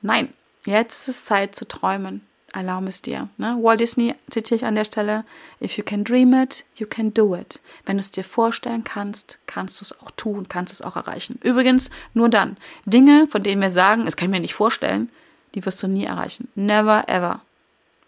Nein, 0.00 0.32
jetzt 0.64 1.02
ist 1.02 1.08
es 1.08 1.24
Zeit 1.26 1.54
zu 1.54 1.66
träumen. 1.68 2.22
Erlaube 2.52 2.88
es 2.88 3.02
dir. 3.02 3.28
Ne? 3.36 3.58
Walt 3.60 3.80
Disney 3.80 4.14
zitiere 4.30 4.56
ich 4.56 4.64
an 4.64 4.76
der 4.76 4.86
Stelle: 4.86 5.24
If 5.60 5.76
you 5.76 5.84
can 5.84 6.04
dream 6.04 6.32
it, 6.32 6.64
you 6.76 6.86
can 6.86 7.12
do 7.12 7.36
it. 7.36 7.60
Wenn 7.84 7.98
du 7.98 8.00
es 8.00 8.12
dir 8.12 8.24
vorstellen 8.24 8.82
kannst, 8.82 9.38
kannst 9.46 9.80
du 9.80 9.84
es 9.84 10.00
auch 10.00 10.10
tun, 10.12 10.48
kannst 10.48 10.72
du 10.72 10.74
es 10.74 10.80
auch 10.82 10.96
erreichen. 10.96 11.38
Übrigens, 11.42 11.90
nur 12.14 12.30
dann. 12.30 12.56
Dinge, 12.86 13.26
von 13.26 13.42
denen 13.42 13.60
wir 13.60 13.68
sagen, 13.68 14.06
es 14.06 14.16
kann 14.16 14.28
ich 14.28 14.30
mir 14.30 14.40
nicht 14.40 14.54
vorstellen, 14.54 15.10
die 15.56 15.66
wirst 15.66 15.82
du 15.82 15.88
nie 15.88 16.04
erreichen. 16.04 16.48
Never 16.54 17.08
ever. 17.08 17.40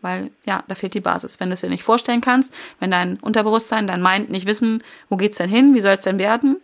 Weil, 0.00 0.30
ja, 0.44 0.62
da 0.68 0.76
fehlt 0.76 0.94
die 0.94 1.00
Basis. 1.00 1.40
Wenn 1.40 1.48
du 1.48 1.54
es 1.54 1.62
dir 1.62 1.70
nicht 1.70 1.82
vorstellen 1.82 2.20
kannst, 2.20 2.52
wenn 2.78 2.92
dein 2.92 3.16
Unterbewusstsein, 3.16 3.88
dein 3.88 4.02
Mind 4.02 4.30
nicht 4.30 4.46
wissen, 4.46 4.84
wo 5.08 5.16
geht's 5.16 5.38
denn 5.38 5.50
hin, 5.50 5.74
wie 5.74 5.80
soll 5.80 5.94
es 5.94 6.04
denn 6.04 6.20
werden, 6.20 6.58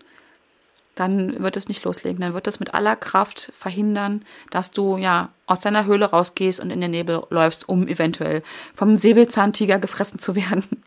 dann 0.94 1.42
wird 1.42 1.56
es 1.56 1.66
nicht 1.66 1.82
loslegen. 1.84 2.20
Dann 2.20 2.34
wird 2.34 2.46
es 2.46 2.60
mit 2.60 2.74
aller 2.74 2.94
Kraft 2.94 3.50
verhindern, 3.58 4.24
dass 4.50 4.70
du 4.70 4.98
ja 4.98 5.30
aus 5.46 5.58
deiner 5.60 5.86
Höhle 5.86 6.04
rausgehst 6.04 6.60
und 6.60 6.70
in 6.70 6.80
den 6.80 6.92
Nebel 6.92 7.24
läufst, 7.30 7.68
um 7.68 7.88
eventuell 7.88 8.42
vom 8.74 8.96
Säbelzahntiger 8.96 9.78
gefressen 9.78 10.18
zu 10.18 10.36
werden. 10.36 10.64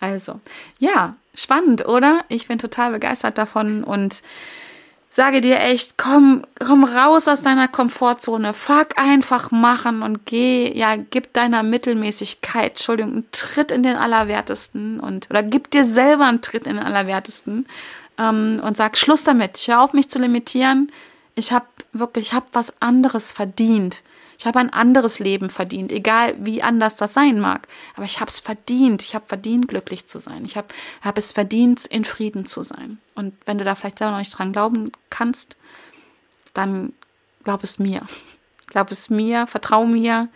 Also, 0.00 0.40
ja, 0.78 1.16
spannend, 1.34 1.86
oder? 1.86 2.24
Ich 2.28 2.48
bin 2.48 2.58
total 2.58 2.92
begeistert 2.92 3.36
davon 3.36 3.84
und 3.84 4.22
sage 5.10 5.40
dir 5.40 5.58
echt, 5.60 5.98
komm, 5.98 6.42
komm 6.64 6.84
raus 6.84 7.26
aus 7.26 7.42
deiner 7.42 7.66
Komfortzone, 7.66 8.54
fuck 8.54 8.96
einfach 8.96 9.50
machen 9.50 10.02
und 10.02 10.24
geh, 10.24 10.72
ja, 10.72 10.94
gib 10.96 11.32
deiner 11.32 11.64
Mittelmäßigkeit, 11.64 12.72
Entschuldigung, 12.72 13.12
einen 13.12 13.30
Tritt 13.32 13.72
in 13.72 13.82
den 13.82 13.96
Allerwertesten 13.96 15.00
und, 15.00 15.28
oder 15.28 15.42
gib 15.42 15.70
dir 15.72 15.84
selber 15.84 16.26
einen 16.26 16.42
Tritt 16.42 16.66
in 16.66 16.76
den 16.76 16.84
Allerwertesten 16.84 17.66
ähm, 18.18 18.62
und 18.64 18.76
sag 18.76 18.96
Schluss 18.96 19.24
damit. 19.24 19.58
Ich 19.58 19.68
höre 19.68 19.80
auf, 19.80 19.92
mich 19.92 20.08
zu 20.08 20.20
limitieren. 20.20 20.92
Ich 21.34 21.50
habe 21.52 21.66
wirklich, 21.92 22.28
ich 22.28 22.32
habe 22.32 22.46
was 22.52 22.80
anderes 22.80 23.32
verdient. 23.32 24.04
Ich 24.40 24.46
habe 24.46 24.58
ein 24.58 24.72
anderes 24.72 25.18
Leben 25.18 25.50
verdient, 25.50 25.92
egal 25.92 26.34
wie 26.38 26.62
anders 26.62 26.96
das 26.96 27.12
sein 27.12 27.40
mag. 27.40 27.68
Aber 27.94 28.06
ich 28.06 28.20
habe 28.20 28.30
es 28.30 28.40
verdient. 28.40 29.02
Ich 29.02 29.14
habe 29.14 29.26
verdient, 29.28 29.68
glücklich 29.68 30.06
zu 30.06 30.18
sein. 30.18 30.46
Ich 30.46 30.56
habe 30.56 30.68
hab 31.02 31.18
es 31.18 31.32
verdient, 31.32 31.84
in 31.84 32.06
Frieden 32.06 32.46
zu 32.46 32.62
sein. 32.62 32.96
Und 33.14 33.34
wenn 33.44 33.58
du 33.58 33.66
da 33.66 33.74
vielleicht 33.74 33.98
selber 33.98 34.12
noch 34.12 34.18
nicht 34.18 34.32
dran 34.32 34.54
glauben 34.54 34.92
kannst, 35.10 35.58
dann 36.54 36.94
glaub 37.44 37.62
es 37.62 37.78
mir. 37.78 38.00
Glaub 38.68 38.92
es 38.92 39.10
mir, 39.10 39.48
vertrau 39.48 39.84
mir. 39.84 40.28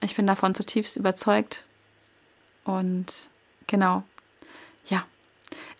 Ich 0.00 0.16
bin 0.16 0.26
davon 0.26 0.52
zutiefst 0.52 0.96
überzeugt. 0.96 1.64
Und 2.64 3.06
genau, 3.68 4.02
ja, 4.88 5.04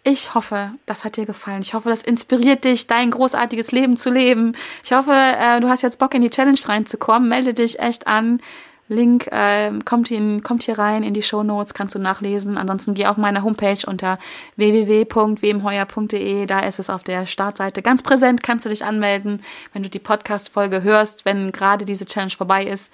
ich 0.04 0.34
hoffe, 0.34 0.72
das 0.86 1.04
hat 1.04 1.16
dir 1.16 1.26
gefallen. 1.26 1.62
Ich 1.62 1.74
hoffe, 1.74 1.88
das 1.88 2.02
inspiriert 2.02 2.64
dich, 2.64 2.88
dein 2.88 3.10
großartiges 3.10 3.70
Leben 3.70 3.96
zu 3.96 4.10
leben. 4.10 4.56
Ich 4.84 4.92
hoffe, 4.92 5.12
äh, 5.12 5.60
du 5.60 5.68
hast 5.68 5.82
jetzt 5.82 5.98
Bock 5.98 6.14
in 6.14 6.22
die 6.22 6.30
Challenge 6.30 6.58
reinzukommen. 6.66 7.28
Melde 7.28 7.54
dich 7.54 7.78
echt 7.78 8.06
an. 8.06 8.40
Link 8.88 9.28
äh, 9.28 9.70
kommt, 9.84 10.10
in, 10.10 10.42
kommt 10.42 10.64
hier 10.64 10.78
rein 10.78 11.02
in 11.02 11.14
die 11.14 11.22
Show 11.22 11.42
Notes, 11.42 11.72
kannst 11.72 11.94
du 11.94 11.98
nachlesen. 11.98 12.58
Ansonsten 12.58 12.94
geh 12.94 13.06
auf 13.06 13.16
meine 13.16 13.42
Homepage 13.42 13.78
unter 13.86 14.18
www.wemheuer.de. 14.56 16.46
Da 16.46 16.60
ist 16.60 16.78
es 16.78 16.90
auf 16.90 17.02
der 17.04 17.26
Startseite 17.26 17.80
ganz 17.82 18.02
präsent. 18.02 18.42
Kannst 18.42 18.66
du 18.66 18.70
dich 18.70 18.84
anmelden, 18.84 19.42
wenn 19.72 19.82
du 19.82 19.88
die 19.88 19.98
Podcast-Folge 19.98 20.82
hörst, 20.82 21.24
wenn 21.24 21.52
gerade 21.52 21.84
diese 21.84 22.06
Challenge 22.06 22.32
vorbei 22.32 22.64
ist. 22.64 22.92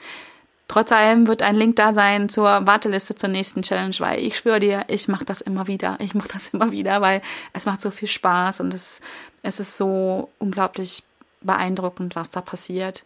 Trotz 0.69 0.93
allem 0.93 1.27
wird 1.27 1.41
ein 1.43 1.57
Link 1.57 1.77
da 1.77 1.95
sein 1.95 2.29
zur 2.29 2.67
Warteliste 2.67 3.15
zur 3.15 3.31
nächsten 3.31 3.63
Challenge, 3.63 3.95
weil 4.01 4.21
ich 4.21 4.37
schwöre 4.37 4.61
dir, 4.61 4.85
ich 4.89 5.09
mache 5.09 5.25
das 5.25 5.41
immer 5.41 5.67
wieder. 5.67 5.97
Ich 5.99 6.15
mache 6.15 6.29
das 6.29 6.49
immer 6.53 6.71
wieder, 6.71 7.01
weil 7.01 7.23
es 7.55 7.67
macht 7.67 7.81
so 7.81 7.91
viel 7.91 8.09
Spaß 8.09 8.61
und 8.61 8.75
es, 8.75 9.01
es 9.43 9.61
ist 9.61 9.77
so 9.79 10.31
unglaublich 10.39 11.03
beeindruckend, 11.41 12.15
was 12.17 12.31
da 12.31 12.43
passiert. 12.43 13.05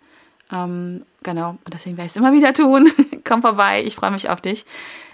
Ähm, 0.50 1.06
genau, 1.22 1.50
und 1.64 1.72
deswegen 1.72 1.96
werde 1.96 2.06
ich 2.06 2.12
es 2.12 2.16
immer 2.16 2.32
wieder 2.32 2.52
tun. 2.52 2.90
Komm 3.24 3.42
vorbei, 3.42 3.82
ich 3.84 3.94
freue 3.94 4.10
mich 4.10 4.28
auf 4.28 4.40
dich. 4.40 4.66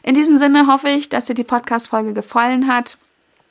In 0.03 0.15
diesem 0.15 0.39
Sinne 0.39 0.67
hoffe 0.67 0.89
ich, 0.89 1.11
dass 1.11 1.27
dir 1.27 1.35
die 1.35 1.45
Podcast-Folge 1.45 2.15
gefallen 2.15 2.67
hat. 2.67 2.97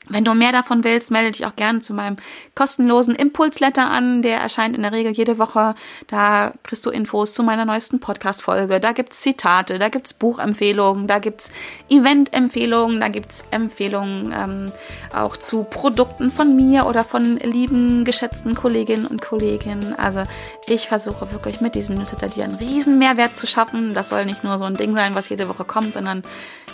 Wenn 0.10 0.24
du 0.24 0.34
mehr 0.34 0.52
davon 0.52 0.84
willst, 0.84 1.12
melde 1.12 1.32
dich 1.32 1.46
auch 1.46 1.56
gerne 1.56 1.82
zu 1.82 1.94
meinem 1.94 2.16
kostenlosen 2.56 3.16
Impulsletter 3.16 3.90
an. 3.90 4.22
Der 4.22 4.40
erscheint 4.40 4.76
in 4.76 4.84
der 4.84 4.92
Regel 4.92 5.12
jede 5.12 5.38
Woche. 5.38 5.76
Da 6.08 6.54
kriegst 6.64 6.86
du 6.86 6.90
Infos 6.90 7.34
zu 7.34 7.44
meiner 7.44 7.66
neuesten 7.66 8.00
Podcast-Folge. 8.00 8.80
Da 8.80 8.94
gibt's 8.94 9.22
Zitate, 9.22 9.80
da 9.80 9.90
gibt's 9.90 10.14
Buchempfehlungen, 10.14 11.08
da 11.08 11.20
gibt's 11.20 11.52
Event-Empfehlungen, 11.90 13.00
da 13.00 13.10
gibt's 13.10 13.44
Empfehlungen 13.52 14.34
ähm, 14.34 14.72
auch 15.14 15.38
zu 15.38 15.64
Produkten 15.64 16.32
von 16.32 16.56
mir 16.56 16.86
oder 16.86 17.04
von 17.04 17.38
lieben, 17.38 18.06
geschätzten 18.06 18.56
Kolleginnen 18.56 19.06
und 19.06 19.22
Kollegen. 19.22 19.94
Also 19.98 20.24
ich 20.68 20.88
versuche 20.88 21.32
wirklich 21.32 21.62
mit 21.62 21.76
diesem 21.76 21.98
Newsletter 21.98 22.28
dir 22.28 22.46
einen 22.46 22.56
riesen 22.56 22.98
Mehrwert 22.98 23.38
zu 23.38 23.46
schaffen. 23.46 23.94
Das 23.94 24.10
soll 24.10 24.26
nicht 24.26 24.44
nur 24.44 24.58
so 24.58 24.66
ein 24.66 24.76
Ding 24.76 24.96
sein, 24.96 25.16
was 25.16 25.30
jede 25.30 25.50
Woche 25.50 25.66
kommt, 25.66 25.94
sondern 25.94 26.24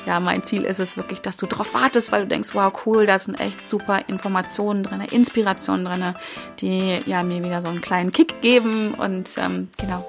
ja, 0.05 0.19
mein 0.19 0.43
Ziel 0.43 0.63
ist 0.65 0.79
es 0.79 0.97
wirklich, 0.97 1.21
dass 1.21 1.37
du 1.37 1.45
drauf 1.45 1.73
wartest, 1.73 2.11
weil 2.11 2.23
du 2.23 2.27
denkst, 2.27 2.49
wow, 2.53 2.73
cool, 2.85 3.05
sind 3.25 3.39
echt 3.39 3.67
super 3.67 4.01
Informationen 4.07 4.83
drin, 4.83 5.01
Inspirationen 5.01 5.85
drin, 5.85 6.13
die 6.59 6.99
ja 7.05 7.23
mir 7.23 7.43
wieder 7.43 7.61
so 7.61 7.69
einen 7.69 7.81
kleinen 7.81 8.11
Kick 8.11 8.41
geben. 8.41 8.93
Und 8.93 9.37
ähm, 9.37 9.69
genau. 9.79 10.05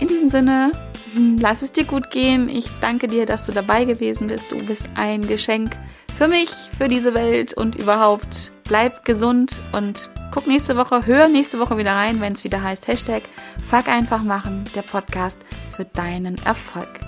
In 0.00 0.08
diesem 0.08 0.28
Sinne, 0.28 0.72
hm, 1.14 1.38
lass 1.38 1.62
es 1.62 1.72
dir 1.72 1.84
gut 1.84 2.10
gehen. 2.10 2.48
Ich 2.48 2.66
danke 2.80 3.06
dir, 3.06 3.26
dass 3.26 3.46
du 3.46 3.52
dabei 3.52 3.84
gewesen 3.84 4.26
bist. 4.26 4.50
Du 4.50 4.56
bist 4.56 4.90
ein 4.94 5.26
Geschenk 5.26 5.76
für 6.16 6.28
mich, 6.28 6.50
für 6.50 6.86
diese 6.86 7.14
Welt 7.14 7.54
und 7.54 7.74
überhaupt. 7.74 8.52
Bleib 8.64 9.04
gesund 9.04 9.60
und 9.72 10.10
guck 10.32 10.46
nächste 10.46 10.76
Woche, 10.76 11.06
hör 11.06 11.28
nächste 11.28 11.58
Woche 11.58 11.76
wieder 11.76 11.92
rein, 11.92 12.20
wenn 12.20 12.32
es 12.32 12.44
wieder 12.44 12.62
heißt 12.62 12.88
Hashtag 12.88 13.22
Fuck 13.68 13.88
einfach 13.88 14.22
machen, 14.22 14.64
der 14.74 14.82
Podcast 14.82 15.38
für 15.76 15.84
deinen 15.84 16.36
Erfolg. 16.44 17.00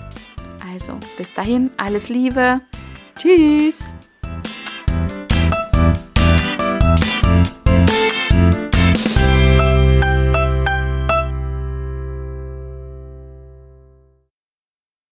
Also, 0.71 0.97
bis 1.17 1.33
dahin, 1.33 1.71
alles 1.77 2.09
Liebe. 2.09 2.61
Tschüss. 3.17 3.93